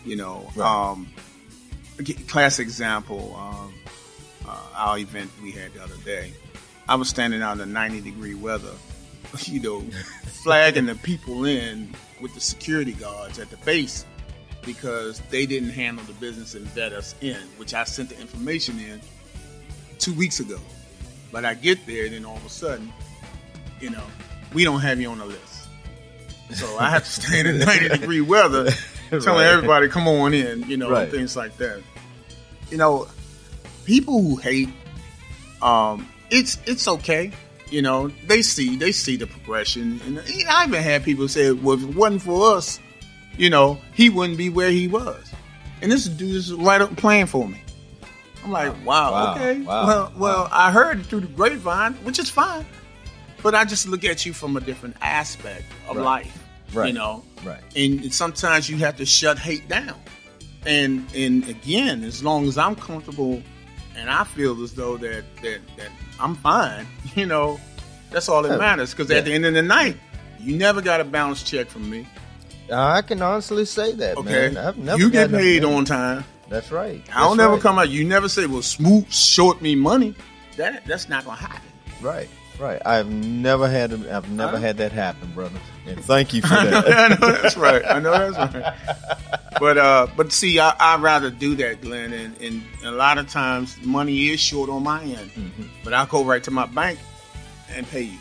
You 0.06 0.16
know, 0.16 0.50
Right. 0.56 0.90
um, 0.90 1.08
classic 2.28 2.66
example. 2.66 3.36
Um, 3.36 3.74
uh, 4.48 4.58
our 4.76 4.98
event 4.98 5.32
we 5.42 5.52
had 5.52 5.74
the 5.74 5.84
other 5.84 5.96
day. 6.04 6.34
I 6.90 6.96
was 6.96 7.08
standing 7.08 7.42
out 7.42 7.54
in 7.54 7.58
the 7.60 7.66
90 7.66 8.02
degree 8.02 8.34
weather, 8.36 8.74
you 9.46 9.62
know, 9.62 9.82
flagging 10.44 10.86
the 10.86 10.96
people 10.96 11.46
in 11.46 11.94
with 12.22 12.34
the 12.34 12.42
security 12.42 12.92
guards 12.94 13.40
at 13.40 13.50
the 13.50 13.58
base 13.58 14.06
because 14.65 15.19
they 15.30 15.45
didn't 15.45 15.69
handle 15.71 16.04
the 16.06 16.13
business 16.13 16.56
and 16.56 16.65
vet 16.67 16.93
us 16.93 17.15
in, 17.21 17.38
which 17.58 17.73
I 17.73 17.84
sent 17.84 18.10
the 18.10 18.19
information 18.19 18.80
in 18.80 19.02
two 19.99 20.13
weeks 20.13 20.39
ago. 20.39 20.60
But 21.32 21.45
I 21.45 21.54
get 21.56 21.86
there, 21.88 22.06
and 22.06 22.13
then 22.13 22.26
all 22.26 22.38
of 22.38 22.45
a 22.45 22.49
sudden, 22.49 22.91
you 23.80 23.89
know, 23.89 24.04
we 24.54 24.63
don't 24.63 24.82
have 24.82 24.99
you 25.02 25.10
on 25.10 25.17
the 25.19 25.26
list. 25.26 25.67
So 26.54 26.78
I 26.78 26.89
have 26.89 27.04
to 27.06 27.10
stand 27.21 27.47
in 27.47 27.58
the 27.60 27.65
90 27.65 27.89
degree 27.89 28.21
weather 28.21 28.69
telling 29.10 29.26
Right. 29.26 29.45
everybody, 29.47 29.88
come 29.89 30.08
on 30.08 30.34
in, 30.34 30.63
you 30.69 30.78
know, 30.78 30.89
Right. 30.89 31.04
and 31.04 31.12
things 31.12 31.36
like 31.36 31.58
that. 31.58 31.82
You 32.69 32.78
know, 32.78 33.08
people 33.86 34.21
who 34.21 34.36
hate, 34.36 34.69
um, 35.62 36.08
it's 36.30 36.58
it's 36.65 36.88
okay. 36.88 37.32
You 37.69 37.82
know, 37.82 38.10
they 38.28 38.41
see 38.43 38.76
they 38.76 38.91
see 38.91 39.15
the 39.15 39.26
progression, 39.28 39.99
and 40.06 40.19
I 40.47 40.65
even 40.67 40.82
had 40.84 41.04
people 41.04 41.28
say, 41.28 41.52
"Well, 41.52 41.76
if 41.78 41.84
it 41.84 41.95
wasn't 41.95 42.21
for 42.21 42.56
us, 42.58 42.80
you 43.38 43.50
know, 43.50 43.80
he 43.93 44.10
wouldn't 44.10 44.38
be 44.38 44.50
where 44.50 44.69
he 44.72 44.88
was." 44.88 45.32
And 45.82 45.91
this 45.91 46.06
dude 46.06 46.36
is 46.36 46.54
right 46.54 46.80
up 46.82 46.96
playing 46.96 47.26
for 47.28 47.48
me. 47.48 47.60
I'm 48.43 48.52
like, 48.52 48.74
wow, 48.86 49.12
Wow, 49.12 49.32
okay, 49.36 49.62
wow, 49.62 49.86
well, 49.88 50.13
well, 50.17 50.43
wow. 50.43 50.50
I 50.52 50.72
heard 50.72 51.00
it 51.00 51.06
through 51.06 51.22
the 51.22 51.28
grapevine, 51.28 51.93
which 52.04 52.19
is 52.19 52.30
fine. 52.30 52.65
but 53.41 53.54
I 53.56 53.65
just 53.65 53.88
look 53.89 54.04
at 54.06 54.26
you 54.26 54.32
from 54.34 54.56
a 54.56 54.62
different 54.62 54.96
aspect 55.02 55.65
of 55.89 55.98
Right. 55.98 56.04
life. 56.06 56.39
Right. 56.74 56.88
You 56.88 56.93
know, 56.93 57.24
Right. 57.43 57.60
and 57.76 58.13
sometimes 58.13 58.69
you 58.69 58.78
have 58.78 58.96
to 58.98 59.06
shut 59.06 59.38
hate 59.38 59.67
down. 59.67 59.96
And 60.65 61.06
and 61.13 61.48
again, 61.50 62.04
as 62.06 62.24
long 62.24 62.48
as 62.48 62.58
I'm 62.58 62.76
comfortable 62.76 63.43
and 63.98 64.10
I 64.10 64.24
feel 64.24 64.62
as 64.63 64.74
though 64.74 64.96
that 64.98 65.24
that, 65.41 65.60
that 65.78 65.89
I'm 66.22 66.36
fine, 66.36 66.88
you 67.15 67.26
know, 67.26 67.60
that's 68.12 68.30
all 68.30 68.41
that 68.43 68.58
matters. 68.58 68.91
Because 68.91 69.10
Yeah. 69.12 69.17
at 69.17 69.26
the 69.26 69.34
end 69.34 69.46
of 69.46 69.54
the 69.54 69.62
night, 69.62 69.98
you 70.39 70.56
never 70.58 70.82
got 70.82 71.02
a 71.02 71.04
bounce 71.04 71.43
check 71.43 71.69
from 71.69 71.89
me. 71.89 72.08
I 72.74 73.02
can 73.02 73.22
honestly 73.22 73.66
say 73.66 73.92
that, 73.94 74.18
Okay, 74.18 74.50
man. 74.50 74.58
I've 74.58 74.78
never 74.78 75.00
you 75.00 75.10
get 75.10 75.32
paid 75.32 75.64
on 75.64 75.86
time. 75.86 76.24
That's 76.50 76.72
right. 76.72 77.02
I 77.14 77.22
don't 77.22 77.38
That's 77.38 77.46
ever 77.46 77.54
right. 77.54 77.62
come 77.62 77.80
out. 77.80 77.90
You 77.90 78.04
never 78.06 78.30
say, 78.30 78.46
"Well, 78.46 78.62
Smoot 78.62 79.12
short 79.12 79.62
me 79.62 79.76
money." 79.76 80.14
That 80.58 80.86
that's 80.86 81.10
not 81.10 81.26
gonna 81.26 81.38
happen. 81.38 81.62
Right, 82.02 82.30
right. 82.60 82.82
I've 82.86 83.10
never 83.10 83.68
had 83.70 83.92
I've 84.08 84.30
never 84.30 84.60
had 84.60 84.78
that 84.78 84.92
happen, 84.92 85.32
brother. 85.34 85.58
And 85.88 86.04
thank 86.06 86.34
you 86.34 86.42
for 86.42 86.54
I 86.54 86.64
know, 86.70 86.82
that. 86.82 87.12
I 87.12 87.16
know 87.16 87.32
that's 87.42 87.58
right. 87.58 87.82
I 87.86 88.00
know 88.00 88.12
that's 88.32 88.54
right. 88.56 88.74
But 89.60 89.78
uh, 89.78 90.08
but 90.18 90.32
see, 90.34 90.60
I 90.60 90.76
I 90.80 90.98
rather 90.98 91.30
do 91.30 91.56
that, 91.56 91.82
Glenn, 91.82 92.12
and, 92.12 92.36
and 92.42 92.64
a 92.84 92.92
lot 92.92 93.18
of 93.20 93.30
times 93.30 93.78
money 93.84 94.30
is 94.30 94.40
short 94.40 94.70
on 94.70 94.84
my 94.84 95.02
end, 95.04 95.32
Mm-hmm. 95.32 95.64
but 95.84 95.94
I'll 95.94 96.08
go 96.08 96.24
right 96.24 96.44
to 96.44 96.52
my 96.52 96.66
bank 96.66 97.00
and 97.70 97.88
pay 97.88 98.02
you. 98.02 98.18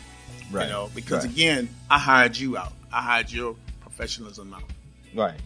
Right, 0.51 0.65
You 0.67 0.71
know, 0.71 0.89
because 0.95 1.25
right. 1.25 1.33
again, 1.33 1.69
I 1.89 1.97
hired 1.97 2.37
you 2.37 2.55
out. 2.57 2.73
I 2.93 3.01
hired 3.01 3.31
your 3.31 3.55
professionalism 4.03 4.53
out. 4.53 4.63
Right. 5.15 5.39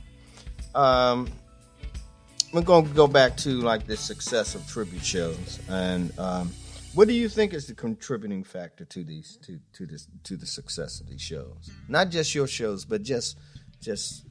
Um, 0.74 1.28
we're 2.54 2.62
gonna 2.62 2.88
go 2.89 3.08
back 3.08 3.38
to 3.38 3.50
like 3.62 3.86
the 3.86 3.98
success 3.98 4.56
of 4.56 4.65
tribute 4.67 5.04
shows, 5.04 5.60
and 5.70 6.17
um, 6.17 6.52
what 6.93 7.08
do 7.08 7.13
you 7.13 7.30
think 7.30 7.54
is 7.54 7.67
the 7.67 7.76
contributing 7.76 8.43
factor 8.43 8.86
to 8.86 9.04
these 9.04 9.38
to 9.46 9.60
to 9.74 9.86
this 9.86 10.08
to 10.24 10.38
the 10.38 10.46
success 10.46 11.02
of 11.02 11.08
these 11.08 11.22
shows? 11.22 11.70
Not 11.88 12.10
just 12.10 12.34
your 12.34 12.48
shows, 12.48 12.86
but 12.86 13.04
just 13.04 13.38
just 13.82 14.26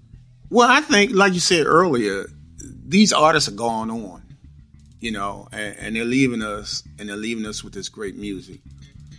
Well, 0.51 0.69
I 0.69 0.81
think, 0.81 1.13
like 1.13 1.35
you 1.35 1.41
said 1.41 1.67
earlier, 1.67 2.27
these 2.59 3.13
artists 3.13 3.49
are 3.49 3.57
going 3.57 3.91
on, 3.91 4.23
you 4.99 5.13
know, 5.13 5.47
and, 5.53 5.77
and 5.79 5.97
they're 5.97 6.05
leaving 6.05 6.43
us, 6.43 6.83
and 6.99 7.09
they're 7.09 7.17
leaving 7.17 7.47
us 7.47 7.63
with 7.63 7.75
this 7.75 7.89
great 7.89 8.17
music. 8.17 8.61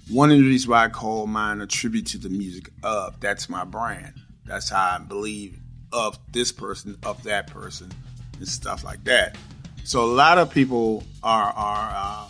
One 0.10 0.32
of 0.32 0.38
the 0.38 0.44
reasons 0.44 0.68
why 0.68 0.86
I 0.86 0.90
call 0.90 1.28
mine 1.28 1.62
a 1.62 1.68
tribute 1.68 2.08
to 2.08 2.18
the 2.18 2.30
music 2.30 2.72
of 2.84 3.20
that's 3.20 3.48
my 3.48 3.64
brand. 3.64 4.14
That's 4.48 4.70
how 4.70 4.96
I 4.96 5.00
believe 5.00 5.60
of 5.92 6.18
this 6.32 6.52
person, 6.52 6.98
of 7.04 7.22
that 7.24 7.48
person, 7.48 7.92
and 8.38 8.48
stuff 8.48 8.84
like 8.84 9.04
that. 9.06 9.36
So 9.84 10.04
a 10.04 10.12
lot 10.12 10.38
of 10.38 10.52
people 10.52 11.04
are 11.24 11.52
are 11.52 11.92
uh, 11.96 12.30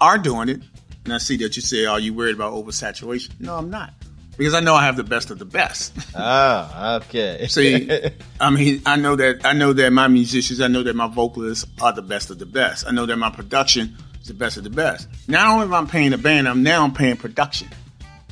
are 0.00 0.18
doing 0.18 0.48
it, 0.48 0.60
and 1.04 1.14
I 1.14 1.18
see 1.18 1.36
that 1.38 1.56
you 1.56 1.62
say, 1.62 1.86
"Are 1.86 2.00
you 2.00 2.14
worried 2.14 2.34
about 2.34 2.52
oversaturation?" 2.52 3.40
No, 3.40 3.56
I'm 3.56 3.70
not, 3.70 3.94
because 4.36 4.54
I 4.54 4.60
know 4.60 4.74
I 4.74 4.84
have 4.84 4.96
the 4.96 5.04
best 5.04 5.30
of 5.30 5.38
the 5.38 5.44
best. 5.44 5.94
ah 6.14 6.96
okay. 6.96 7.46
See, 7.50 7.90
I 8.40 8.50
mean, 8.50 8.82
I 8.86 8.96
know 8.96 9.16
that 9.16 9.44
I 9.44 9.52
know 9.52 9.72
that 9.72 9.92
my 9.92 10.08
musicians, 10.08 10.60
I 10.60 10.68
know 10.68 10.82
that 10.82 10.96
my 10.96 11.08
vocalists 11.08 11.66
are 11.80 11.92
the 11.92 12.02
best 12.02 12.30
of 12.30 12.38
the 12.38 12.46
best. 12.46 12.86
I 12.86 12.92
know 12.92 13.06
that 13.06 13.16
my 13.16 13.30
production 13.30 13.96
is 14.20 14.28
the 14.28 14.34
best 14.34 14.56
of 14.56 14.64
the 14.64 14.70
best. 14.70 15.08
Not 15.28 15.48
only 15.48 15.64
am 15.64 15.74
I 15.74 15.90
paying 15.90 16.10
the 16.10 16.18
band, 16.18 16.48
I'm 16.48 16.62
now 16.62 16.84
I'm 16.84 16.92
paying 16.92 17.16
production. 17.16 17.68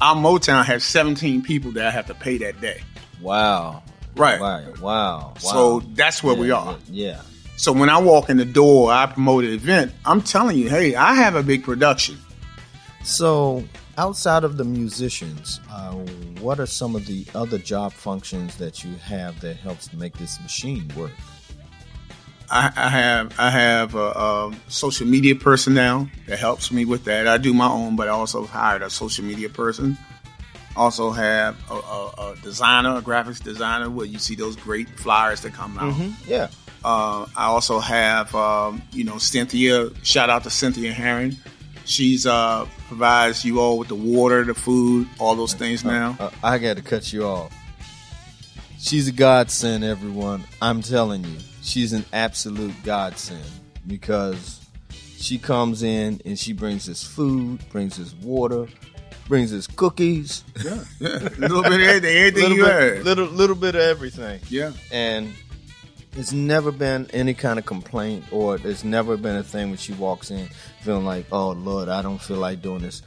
Our 0.00 0.16
Motown 0.16 0.64
has 0.64 0.84
17 0.84 1.42
people 1.42 1.70
that 1.72 1.86
I 1.86 1.90
have 1.90 2.06
to 2.06 2.14
pay 2.14 2.36
that 2.38 2.60
day. 2.60 2.82
Wow. 3.20 3.82
Right. 4.16 4.40
Wow. 4.40 4.74
Wow. 4.80 5.34
So 5.38 5.80
that's 5.94 6.22
where 6.22 6.34
we 6.34 6.50
are. 6.50 6.78
Yeah. 6.88 7.20
So 7.56 7.72
when 7.72 7.88
I 7.88 7.98
walk 7.98 8.30
in 8.30 8.36
the 8.36 8.44
door, 8.44 8.92
I 8.92 9.06
promote 9.06 9.44
an 9.44 9.52
event. 9.52 9.92
I'm 10.04 10.20
telling 10.20 10.56
you, 10.56 10.68
hey, 10.68 10.94
I 10.94 11.14
have 11.14 11.36
a 11.36 11.42
big 11.42 11.62
production. 11.62 12.18
So, 13.04 13.62
outside 13.98 14.44
of 14.44 14.56
the 14.56 14.64
musicians, 14.64 15.60
uh, 15.70 15.92
what 16.40 16.58
are 16.58 16.66
some 16.66 16.96
of 16.96 17.06
the 17.06 17.26
other 17.34 17.58
job 17.58 17.92
functions 17.92 18.56
that 18.56 18.82
you 18.82 18.94
have 18.96 19.40
that 19.40 19.56
helps 19.56 19.92
make 19.92 20.16
this 20.16 20.40
machine 20.40 20.90
work? 20.96 21.12
I, 22.50 22.72
I 22.76 22.88
have 22.88 23.34
I 23.38 23.50
have 23.50 23.94
a, 23.94 24.08
a 24.10 24.52
social 24.68 25.06
media 25.06 25.34
person 25.34 25.74
now 25.74 26.08
that 26.26 26.38
helps 26.38 26.72
me 26.72 26.84
with 26.84 27.04
that. 27.04 27.26
I 27.26 27.38
do 27.38 27.54
my 27.54 27.68
own, 27.68 27.96
but 27.96 28.08
I 28.08 28.12
also 28.12 28.46
hired 28.46 28.82
a 28.82 28.90
social 28.90 29.24
media 29.24 29.48
person. 29.48 29.98
Also 30.76 31.10
have 31.10 31.56
a, 31.70 31.74
a, 31.74 32.32
a 32.32 32.36
designer, 32.42 32.96
a 32.96 33.02
graphics 33.02 33.42
designer, 33.42 33.88
where 33.90 34.06
you 34.06 34.18
see 34.18 34.34
those 34.34 34.56
great 34.56 34.88
flyers 34.88 35.40
that 35.42 35.52
come 35.52 35.78
out. 35.78 35.94
Yeah. 36.26 36.48
Uh, 36.84 37.26
I 37.36 37.46
also 37.46 37.78
have 37.78 38.34
um, 38.34 38.82
you 38.92 39.04
know 39.04 39.18
Cynthia. 39.18 39.90
Shout 40.02 40.30
out 40.30 40.42
to 40.44 40.50
Cynthia 40.50 40.92
Herring. 40.92 41.36
She's 41.86 42.26
uh, 42.26 42.66
provides 42.88 43.44
you 43.44 43.60
all 43.60 43.78
with 43.78 43.88
the 43.88 43.94
water, 43.94 44.44
the 44.44 44.54
food, 44.54 45.08
all 45.18 45.34
those 45.34 45.54
things 45.54 45.84
now. 45.84 46.16
Uh, 46.18 46.30
I 46.42 46.58
got 46.58 46.76
to 46.76 46.82
cut 46.82 47.12
you 47.12 47.24
off. 47.24 47.54
She's 48.78 49.08
a 49.08 49.12
godsend, 49.12 49.82
everyone. 49.84 50.44
I'm 50.60 50.82
telling 50.82 51.24
you, 51.24 51.38
she's 51.62 51.92
an 51.94 52.04
absolute 52.12 52.74
godsend 52.84 53.44
because 53.86 54.60
she 55.16 55.38
comes 55.38 55.82
in 55.82 56.20
and 56.26 56.38
she 56.38 56.52
brings 56.52 56.86
us 56.88 57.02
food, 57.02 57.66
brings 57.70 57.98
us 57.98 58.14
water, 58.22 58.66
brings 59.28 59.52
us 59.52 59.66
cookies, 59.66 60.44
Yeah, 60.64 60.84
yeah, 61.00 61.08
a 61.08 61.20
little 61.38 61.62
bit 61.62 61.72
of 61.72 61.80
everything, 61.80 62.16
everything 62.16 62.42
little 62.42 62.56
you 62.58 62.64
bit, 62.64 62.96
had. 62.96 63.04
little 63.04 63.26
little 63.26 63.56
bit 63.56 63.74
of 63.74 63.80
everything. 63.80 64.40
Yeah. 64.48 64.72
and 64.92 65.32
there's 66.12 66.32
never 66.32 66.70
been 66.70 67.08
any 67.12 67.34
kind 67.34 67.58
of 67.58 67.66
complaint 67.66 68.24
or 68.30 68.56
there's 68.58 68.84
never 68.84 69.16
been 69.16 69.34
a 69.36 69.42
thing 69.42 69.70
when 69.70 69.78
she 69.78 69.92
walks 69.94 70.30
in 70.30 70.46
feeling 70.82 71.04
like 71.04 71.26
oh 71.32 71.50
lord 71.50 71.88
i 71.88 72.02
don't 72.02 72.22
feel 72.22 72.36
like 72.36 72.62
doing 72.62 72.82
this 72.82 73.02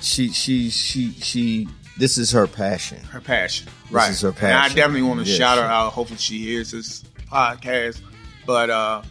she 0.00 0.30
she 0.30 0.70
she 0.70 1.10
she 1.12 1.68
this 1.98 2.16
is 2.16 2.30
her 2.30 2.46
passion 2.46 2.98
her 3.04 3.20
passion. 3.20 3.66
This 3.84 3.92
right. 3.92 4.10
is 4.10 4.22
her 4.22 4.32
passion. 4.32 4.46
And 4.56 4.72
I 4.72 4.74
definitely 4.74 5.02
want 5.02 5.20
to 5.22 5.26
Yes. 5.28 5.36
shout 5.36 5.58
her 5.58 5.64
out. 5.64 5.92
Hopefully 5.92 6.18
she 6.18 6.38
hears 6.38 6.70
this 6.70 7.02
podcast. 7.30 8.00
But 8.46 8.70
uh 8.70 9.02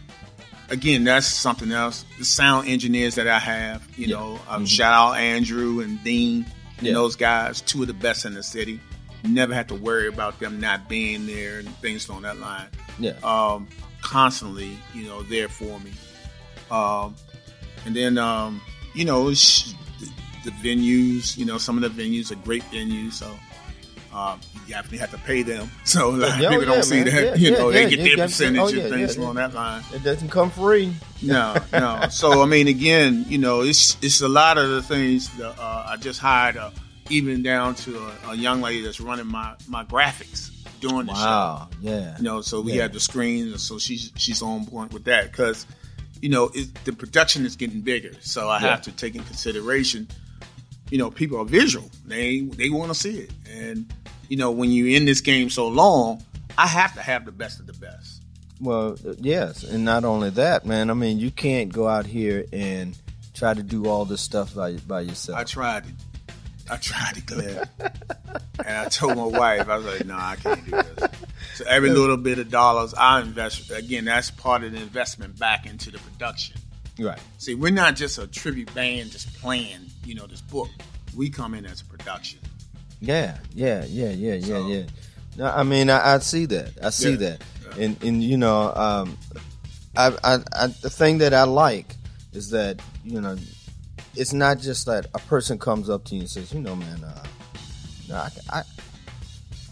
again, 0.70 1.04
that's 1.04 1.26
something 1.26 1.70
else. 1.72 2.04
The 2.18 2.24
sound 2.24 2.68
engineers 2.68 3.14
that 3.16 3.28
I 3.28 3.38
have, 3.38 3.82
you 3.96 4.06
Yeah. 4.08 4.16
know, 4.16 4.40
um, 4.48 4.66
shout 4.66 4.92
out 4.92 5.12
Andrew 5.18 5.80
and 5.80 6.02
Dean 6.04 6.46
Yeah. 6.80 6.88
and 6.88 6.96
those 6.96 7.16
guys, 7.16 7.60
two 7.60 7.82
of 7.82 7.88
the 7.88 7.94
best 7.94 8.24
in 8.24 8.34
the 8.34 8.42
city. 8.42 8.80
Never 9.24 9.54
have 9.54 9.66
to 9.68 9.74
worry 9.74 10.08
about 10.08 10.38
them 10.40 10.60
not 10.60 10.88
being 10.88 11.26
there 11.26 11.58
and 11.58 11.68
things 11.78 12.08
along 12.08 12.22
that 12.22 12.38
line. 12.38 12.66
yeah 12.98 13.12
Um, 13.22 13.66
constantly, 14.02 14.78
you 14.94 15.04
know, 15.06 15.22
there 15.22 15.48
for 15.48 15.78
me. 15.80 15.92
Um, 16.70 17.14
and 17.84 17.94
then, 17.96 18.18
um, 18.18 18.60
you 18.94 19.04
know, 19.04 19.30
the, 19.30 19.74
the 20.44 20.50
venues, 20.62 21.36
you 21.36 21.44
know, 21.44 21.58
some 21.58 21.82
of 21.82 21.96
the 21.96 22.02
venues 22.02 22.30
are 22.30 22.36
great 22.36 22.62
venues, 22.70 23.12
so 23.14 23.36
um, 24.16 24.40
you 24.54 24.72
definitely 24.72 24.98
have 24.98 25.10
to 25.10 25.18
pay 25.18 25.42
them. 25.42 25.70
So 25.84 26.08
a 26.08 26.10
lot 26.10 26.40
of 26.40 26.44
oh, 26.44 26.48
people 26.48 26.64
yeah, 26.64 26.74
don't 26.74 26.82
see 26.82 27.04
man. 27.04 27.04
that. 27.04 27.22
Yeah, 27.22 27.34
you 27.36 27.50
yeah, 27.52 27.58
know, 27.58 27.70
they 27.70 27.90
get 27.90 28.16
their 28.16 28.26
percentage 28.26 28.60
oh, 28.60 28.80
and 28.80 28.94
things 28.94 29.16
along 29.16 29.34
that 29.36 29.54
line. 29.54 29.82
it 29.94 30.02
doesn't 30.02 30.30
come 30.30 30.50
free 30.50 30.92
No, 31.22 31.56
no. 31.72 32.06
So 32.10 32.42
I 32.42 32.46
mean, 32.46 32.66
again, 32.66 33.24
you 33.28 33.38
know, 33.38 33.60
it's 33.60 33.96
it's 34.02 34.20
a 34.22 34.28
lot 34.28 34.58
of 34.58 34.70
the 34.70 34.82
things. 34.82 35.28
That, 35.36 35.58
uh, 35.58 35.86
I 35.88 35.96
just 35.96 36.18
hired, 36.18 36.56
a, 36.56 36.72
even 37.10 37.42
down 37.42 37.74
to 37.76 37.98
a, 37.98 38.30
a 38.30 38.34
young 38.34 38.62
lady 38.62 38.82
that's 38.82 39.00
running 39.00 39.26
my 39.26 39.54
my 39.68 39.84
graphics 39.84 40.50
doing 40.80 41.06
the 41.06 41.14
show. 41.14 41.20
wow 41.20 41.68
yeah 41.80 42.16
You 42.18 42.24
know, 42.24 42.40
so 42.40 42.60
we 42.60 42.76
have 42.76 42.92
the 42.92 43.00
screens, 43.00 43.62
so 43.62 43.78
she's 43.78 44.12
she's 44.16 44.42
on 44.42 44.66
point 44.66 44.92
with 44.92 45.04
that 45.04 45.30
because, 45.30 45.66
you 46.20 46.28
know, 46.28 46.50
it, 46.54 46.74
the 46.84 46.92
production 46.92 47.46
is 47.46 47.56
getting 47.56 47.80
bigger. 47.80 48.12
So 48.20 48.48
I 48.48 48.58
have 48.60 48.82
to 48.82 48.92
take 48.92 49.14
in 49.14 49.22
consideration. 49.22 50.08
You 50.90 50.98
know, 50.98 51.10
people 51.10 51.38
are 51.38 51.44
visual; 51.44 51.90
they 52.04 52.40
they 52.40 52.70
want 52.70 52.92
to 52.92 52.98
see 52.98 53.18
it, 53.18 53.30
and 53.50 53.92
you 54.28 54.36
know, 54.36 54.50
when 54.50 54.70
you're 54.70 54.96
in 54.96 55.04
this 55.04 55.20
game 55.20 55.50
so 55.50 55.66
long, 55.68 56.22
I 56.56 56.66
have 56.66 56.94
to 56.94 57.00
have 57.02 57.24
the 57.24 57.32
best 57.32 57.60
of 57.60 57.66
the 57.66 57.72
best. 57.74 58.22
well 58.60 58.96
uh, 59.06 59.12
yes 59.18 59.62
and 59.64 59.84
not 59.84 60.02
only 60.04 60.30
that 60.30 60.64
man 60.64 60.88
i 60.88 60.94
mean 60.94 61.18
you 61.18 61.30
can't 61.30 61.70
go 61.70 61.86
out 61.86 62.06
here 62.06 62.46
and 62.54 62.96
try 63.34 63.52
to 63.52 63.62
do 63.62 63.84
all 63.86 64.06
this 64.06 64.22
stuff 64.22 64.54
by, 64.54 64.72
by 64.88 65.02
yourself 65.02 65.38
I 65.38 65.44
tried 65.44 65.84
it. 65.86 65.94
I 66.70 66.76
tried 66.78 67.18
it, 67.18 67.26
Glenn. 67.26 67.68
and 68.66 68.76
I 68.76 68.88
told 68.88 69.16
my 69.16 69.24
wife, 69.26 69.68
I 69.68 69.76
was 69.76 69.86
like, 69.86 70.04
no, 70.06 70.16
I 70.16 70.34
can't 70.36 70.64
do 70.64 70.70
this. 70.72 71.10
So 71.54 71.64
every 71.68 71.90
little 71.90 72.16
bit 72.16 72.38
of 72.40 72.50
dollars 72.50 72.92
I 72.94 73.20
invest, 73.20 73.70
again, 73.70 74.06
that's 74.06 74.30
part 74.32 74.64
of 74.64 74.72
the 74.72 74.78
investment 74.80 75.38
back 75.38 75.66
into 75.66 75.90
the 75.92 75.98
production. 75.98 76.56
Right 76.98 77.18
See, 77.38 77.54
we're 77.54 77.70
not 77.72 77.94
just 77.96 78.18
a 78.18 78.26
tribute 78.26 78.72
band 78.74 79.10
just 79.10 79.32
playing, 79.40 79.80
you 80.04 80.14
know, 80.14 80.26
this 80.26 80.40
book. 80.40 80.68
We 81.14 81.28
come 81.30 81.54
in 81.54 81.64
as 81.66 81.80
a 81.82 81.84
production. 81.84 82.40
Yeah, 83.00 83.38
yeah, 83.54 83.84
yeah, 83.86 84.10
yeah, 84.10 84.34
yeah, 84.34 84.46
So- 84.46 84.68
yeah. 84.68 84.82
No, 85.36 85.46
I 85.46 85.62
mean, 85.64 85.90
I, 85.90 86.14
I 86.14 86.18
see 86.20 86.46
that. 86.46 86.72
I 86.82 86.88
see 86.90 87.10
Yeah, 87.10 87.16
that, 87.16 87.42
yeah. 87.76 87.84
and 87.84 88.02
and 88.02 88.24
you 88.24 88.38
know, 88.38 88.72
um, 88.74 89.18
I, 89.96 90.06
I, 90.24 90.38
I, 90.54 90.66
the 90.68 90.88
thing 90.90 91.18
that 91.18 91.34
I 91.34 91.42
like 91.42 91.94
is 92.32 92.48
that 92.50 92.80
you 93.04 93.20
know, 93.20 93.36
it's 94.14 94.32
not 94.32 94.58
just 94.60 94.86
that 94.86 95.06
a 95.14 95.18
person 95.18 95.58
comes 95.58 95.90
up 95.90 96.04
to 96.06 96.14
you 96.14 96.22
and 96.22 96.30
says, 96.30 96.54
you 96.54 96.60
know, 96.60 96.74
man, 96.74 97.04
uh, 97.04 97.22
no, 98.08 98.14
I, 98.16 98.30
I, 98.50 98.62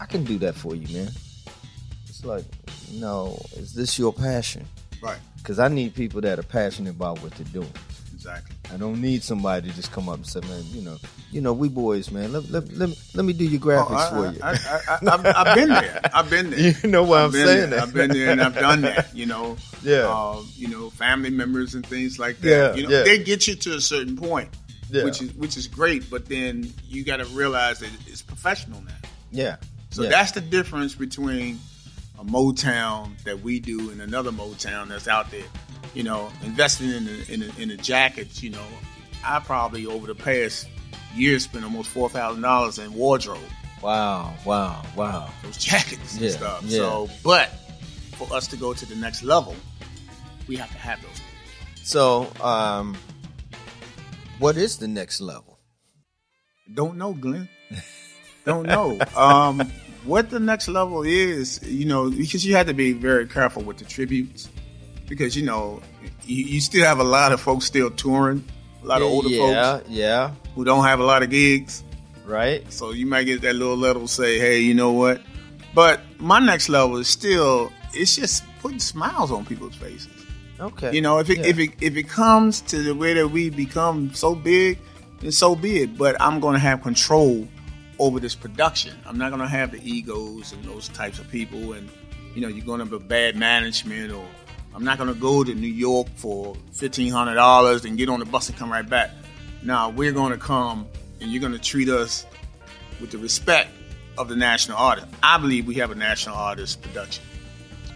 I 0.01 0.05
can 0.05 0.23
do 0.23 0.37
that 0.39 0.53
for 0.53 0.75
you, 0.75 0.87
man. 0.95 1.09
It's 2.07 2.23
like, 2.23 2.45
no, 2.91 3.39
is 3.55 3.73
this 3.73 3.97
your 3.97 4.13
passion? 4.13 4.65
Right. 5.05 5.19
Because 5.37 5.59
I 5.59 5.67
need 5.67 5.93
people 5.95 6.21
that 6.21 6.39
are 6.39 6.43
passionate 6.43 6.91
about 6.91 7.21
what 7.21 7.31
they're 7.33 7.45
doing. 7.53 7.71
exactly. 8.13 8.55
I 8.73 8.77
don't 8.77 8.99
need 8.99 9.21
somebody 9.21 9.69
to 9.69 9.75
just 9.75 9.91
come 9.91 10.09
up 10.09 10.15
and 10.15 10.25
say, 10.25 10.39
man, 10.41 10.63
you 10.71 10.81
know, 10.81 10.97
you 11.31 11.39
know, 11.41 11.53
we 11.53 11.69
boys, 11.69 12.09
man. 12.11 12.33
Let, 12.33 12.49
let, 12.49 12.71
let, 12.73 12.89
me, 12.89 12.95
let 13.13 13.25
me 13.25 13.33
do 13.33 13.45
your 13.45 13.61
graphics 13.61 13.91
Oh, 13.91 13.95
I, 13.95 14.09
for 14.09 14.33
you. 14.35 14.39
I, 14.41 14.49
I, 14.49 15.09
I, 15.11 15.43
I, 15.43 15.47
have 15.47 15.55
been 15.55 15.69
there. 15.69 16.01
I've 16.13 16.29
been 16.29 16.49
there. 16.49 16.59
you 16.83 16.89
know 16.89 17.03
what 17.03 17.19
I've 17.19 17.25
I'm 17.25 17.31
been 17.33 17.47
saying? 17.47 17.69
there. 17.69 17.79
I've 17.81 17.93
been 17.93 18.09
there 18.11 18.29
and 18.31 18.41
I've 18.41 18.55
done 18.55 18.81
that. 18.81 19.15
You 19.15 19.27
know, 19.27 19.57
Yeah. 19.83 20.07
uh, 20.09 20.41
you 20.55 20.67
know, 20.67 20.89
family 20.89 21.29
members 21.29 21.75
and 21.75 21.85
things 21.85 22.17
like 22.17 22.39
that. 22.39 22.49
Yeah, 22.49 22.73
you 22.73 22.83
know, 22.87 22.89
yeah. 22.97 23.03
they 23.03 23.19
get 23.23 23.47
you 23.47 23.53
to 23.55 23.75
a 23.75 23.81
certain 23.81 24.17
point, 24.17 24.49
Yeah. 24.89 25.03
which 25.03 25.21
is 25.21 25.31
which 25.35 25.55
is 25.57 25.67
great. 25.67 26.09
But 26.09 26.25
then 26.27 26.73
you 26.87 27.03
got 27.03 27.17
to 27.17 27.25
realize 27.25 27.79
that 27.81 27.91
it's 28.07 28.23
professional 28.23 28.81
now. 28.81 28.91
yeah. 29.31 29.57
So 29.91 30.03
yeah. 30.03 30.09
that's 30.09 30.31
the 30.31 30.41
difference 30.41 30.93
between 30.95 31.59
a 32.19 32.23
Motown 32.23 33.21
that 33.23 33.41
we 33.41 33.59
do 33.59 33.89
and 33.91 34.01
another 34.01 34.31
Motown 34.31 34.87
that's 34.87 35.07
out 35.07 35.31
there. 35.31 35.43
You 35.93 36.03
know, 36.03 36.29
investing 36.43 36.89
in 36.89 37.05
the, 37.05 37.33
in 37.33 37.39
the, 37.41 37.61
in 37.61 37.69
the 37.69 37.77
jackets. 37.77 38.43
You 38.43 38.49
know, 38.51 38.65
I 39.23 39.39
probably 39.39 39.85
over 39.85 40.07
the 40.07 40.15
past 40.15 40.67
year 41.15 41.39
spent 41.39 41.63
almost 41.63 41.89
four 41.89 42.09
thousand 42.09 42.41
dollars 42.41 42.77
in 42.77 42.93
wardrobe 42.93 43.39
wow, 43.85 44.33
wow, 44.45 44.81
wow. 44.95 45.29
those 45.43 45.57
jackets 45.57 46.17
Yeah, 46.17 46.27
and 46.29 46.37
stuff. 46.37 46.63
yeah. 46.63 46.77
So, 46.79 47.09
but 47.23 47.49
for 48.17 48.31
us 48.33 48.47
to 48.47 48.57
go 48.57 48.73
to 48.73 48.85
the 48.85 48.95
next 48.95 49.23
level, 49.23 49.55
we 50.47 50.55
have 50.57 50.71
to 50.71 50.77
have 50.77 51.01
those. 51.01 51.21
So, 51.83 52.27
um, 52.41 52.97
what 54.39 54.57
is 54.57 54.77
the 54.77 54.87
next 54.87 55.21
level? 55.21 55.59
Don't 56.73 56.97
know, 56.97 57.13
Glenn. 57.13 57.47
Don't 58.43 58.65
know. 58.65 58.99
um, 59.15 59.71
what 60.05 60.29
the 60.29 60.39
next 60.39 60.67
level 60.67 61.03
is, 61.03 61.61
you 61.63 61.85
know, 61.85 62.09
because 62.09 62.45
you 62.45 62.55
have 62.55 62.67
to 62.67 62.73
be 62.73 62.93
very 62.93 63.27
careful 63.27 63.63
with 63.63 63.77
the 63.77 63.85
tributes, 63.85 64.49
because 65.07 65.35
you 65.35 65.43
know, 65.45 65.81
you, 66.23 66.45
you 66.45 66.61
still 66.61 66.85
have 66.85 66.99
a 66.99 67.03
lot 67.03 67.31
of 67.31 67.41
folks 67.41 67.65
still 67.65 67.89
touring, 67.91 68.43
a 68.83 68.85
lot 68.85 69.01
of 69.01 69.07
older 69.07 69.29
yeah, 69.29 69.77
folks 69.77 69.89
yeah, 69.89 70.31
who 70.55 70.63
don't 70.65 70.83
have 70.85 70.99
a 70.99 71.03
lot 71.03 71.23
of 71.23 71.29
gigs. 71.29 71.83
right. 72.25 72.71
So 72.71 72.91
you 72.91 73.05
might 73.05 73.23
get 73.23 73.41
that 73.41 73.55
little 73.55 73.77
level 73.77 74.07
say, 74.07 74.39
hey, 74.39 74.59
you 74.59 74.73
know 74.73 74.91
what? 74.91 75.21
But 75.73 76.01
my 76.19 76.39
next 76.39 76.69
level 76.69 76.97
is 76.97 77.07
still, 77.07 77.71
it's 77.93 78.15
just 78.15 78.43
putting 78.61 78.79
smiles 78.79 79.31
on 79.31 79.45
people's 79.45 79.75
faces. 79.75 80.07
Okay. 80.59 80.93
You 80.95 81.01
know, 81.01 81.19
if 81.19 81.29
it 81.29 81.39
Yeah. 81.39 81.47
if 81.47 81.59
it 81.59 81.71
if 81.81 81.97
it 81.97 82.07
comes 82.07 82.61
to 82.61 82.81
the 82.81 82.95
way 82.95 83.13
that 83.13 83.27
we 83.29 83.49
become 83.49 84.13
so 84.13 84.33
big, 84.35 84.79
then 85.19 85.31
so 85.33 85.53
be 85.53 85.81
it. 85.81 85.97
But 85.97 86.15
I'm 86.21 86.39
going 86.39 86.53
to 86.53 86.59
have 86.59 86.81
control 86.81 87.45
over 87.99 88.19
this 88.19 88.35
production. 88.35 88.93
I'm 89.05 89.17
not 89.17 89.29
going 89.29 89.41
to 89.41 89.47
have 89.47 89.71
the 89.71 89.81
egos 89.89 90.51
and 90.53 90.63
those 90.63 90.89
types 90.89 91.19
of 91.19 91.29
people, 91.29 91.73
and 91.73 91.89
you 92.33 92.41
know, 92.41 92.47
you're 92.47 92.65
going 92.65 92.85
to 92.85 92.85
have 92.85 93.07
bad 93.07 93.35
management, 93.35 94.11
or 94.11 94.25
I'm 94.73 94.83
not 94.83 94.97
going 94.97 95.13
to 95.13 95.19
go 95.19 95.43
to 95.43 95.53
New 95.53 95.67
York 95.67 96.07
for 96.15 96.55
fifteen 96.73 97.11
hundred 97.11 97.35
dollars 97.35 97.85
and 97.85 97.97
get 97.97 98.09
on 98.09 98.19
the 98.19 98.25
bus 98.25 98.49
and 98.49 98.57
come 98.57 98.71
right 98.71 98.87
back. 98.87 99.11
Now 99.63 99.89
we're 99.89 100.11
going 100.11 100.31
to 100.31 100.37
come, 100.37 100.87
and 101.21 101.31
you're 101.31 101.41
going 101.41 101.53
to 101.53 101.59
treat 101.59 101.89
us 101.89 102.25
with 102.99 103.11
the 103.11 103.17
respect 103.17 103.69
of 104.17 104.29
the 104.29 104.35
national 104.35 104.77
artist. 104.77 105.07
I 105.23 105.37
believe 105.37 105.67
we 105.67 105.75
have 105.75 105.91
a 105.91 105.95
national 105.95 106.35
artist 106.35 106.81
production. 106.81 107.23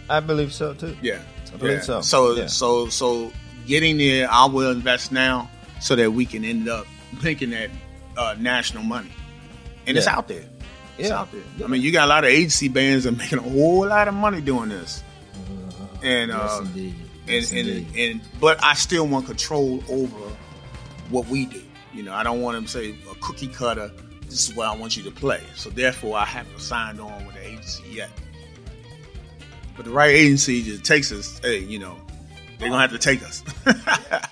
I 0.08 0.20
believe 0.20 0.52
so 0.52 0.74
too. 0.74 0.96
Yeah, 1.00 1.20
I 1.52 1.56
believe 1.56 1.78
yeah. 1.78 1.80
so. 1.80 2.00
So 2.00 2.34
Yeah. 2.34 2.46
so 2.46 2.88
so 2.88 3.32
getting 3.66 3.98
there, 3.98 4.28
I 4.30 4.46
will 4.46 4.70
invest 4.70 5.12
now 5.12 5.50
so 5.80 5.96
that 5.96 6.12
we 6.12 6.26
can 6.26 6.44
end 6.44 6.68
up 6.68 6.86
making 7.22 7.50
that 7.50 7.70
uh, 8.16 8.36
national 8.38 8.82
money, 8.82 9.12
and 9.90 9.98
it's 9.98 10.06
out 10.06 10.28
there. 10.28 10.44
It's 10.98 11.08
Yeah. 11.08 11.20
out 11.20 11.30
there. 11.32 11.42
I 11.64 11.68
mean, 11.68 11.82
you 11.82 11.92
got 11.92 12.04
a 12.04 12.08
lot 12.08 12.24
of 12.24 12.30
agency 12.30 12.68
bands 12.68 13.04
that 13.04 13.12
are 13.14 13.16
making 13.16 13.38
a 13.38 13.42
whole 13.42 13.86
lot 13.86 14.08
of 14.08 14.14
money 14.14 14.40
doing 14.40 14.68
this, 14.70 15.02
and 16.02 16.30
uh, 16.30 16.60
indeed. 16.62 16.94
and, 16.94 17.06
Yes, 17.28 17.50
and, 17.50 17.58
indeed. 17.68 18.10
and 18.10 18.20
but 18.40 18.62
I 18.64 18.74
still 18.74 19.06
want 19.06 19.26
control 19.26 19.82
over 19.88 20.16
what 21.10 21.26
we 21.28 21.46
do. 21.46 21.62
You 21.94 22.02
know, 22.04 22.12
I 22.14 22.22
don't 22.22 22.40
want 22.40 22.56
them 22.56 22.64
to 22.66 22.70
say 22.70 22.94
a 23.10 23.14
cookie 23.20 23.48
cutter. 23.48 23.90
This 24.26 24.48
is 24.48 24.54
what 24.54 24.68
I 24.68 24.76
want 24.76 24.96
you 24.96 25.02
to 25.04 25.10
play. 25.10 25.42
So 25.56 25.70
therefore, 25.70 26.16
I 26.16 26.24
haven't 26.24 26.60
signed 26.60 27.00
on 27.00 27.26
with 27.26 27.34
the 27.34 27.44
agency 27.46 27.82
yet. 27.90 28.10
But 29.76 29.86
the 29.86 29.90
right 29.90 30.14
agency 30.14 30.62
just 30.62 30.84
takes 30.84 31.10
us. 31.10 31.40
Hey, 31.42 31.58
you 31.60 31.78
know, 31.78 31.96
they're 32.58 32.68
gonna 32.68 32.80
have 32.80 32.92
to 32.92 32.98
take 32.98 33.22
us. 33.24 33.42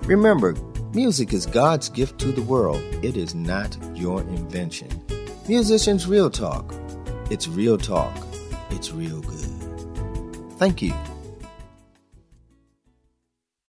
Remember, 0.03 0.55
music 0.93 1.33
is 1.33 1.47
God's 1.47 1.89
gift 1.89 2.21
to 2.21 2.31
the 2.31 2.43
world. 2.43 2.83
It 3.03 3.17
is 3.17 3.35
not 3.35 3.79
your 3.95 4.21
invention. 4.21 4.91
Musicians 5.49 6.07
Real 6.07 6.29
Talk. 6.29 6.75
It's 7.31 7.49
real 7.49 7.79
talk. 7.79 8.15
It's 8.71 8.93
real 8.93 9.23
good. 9.23 9.49
Thank 10.59 10.83
you. 10.83 10.93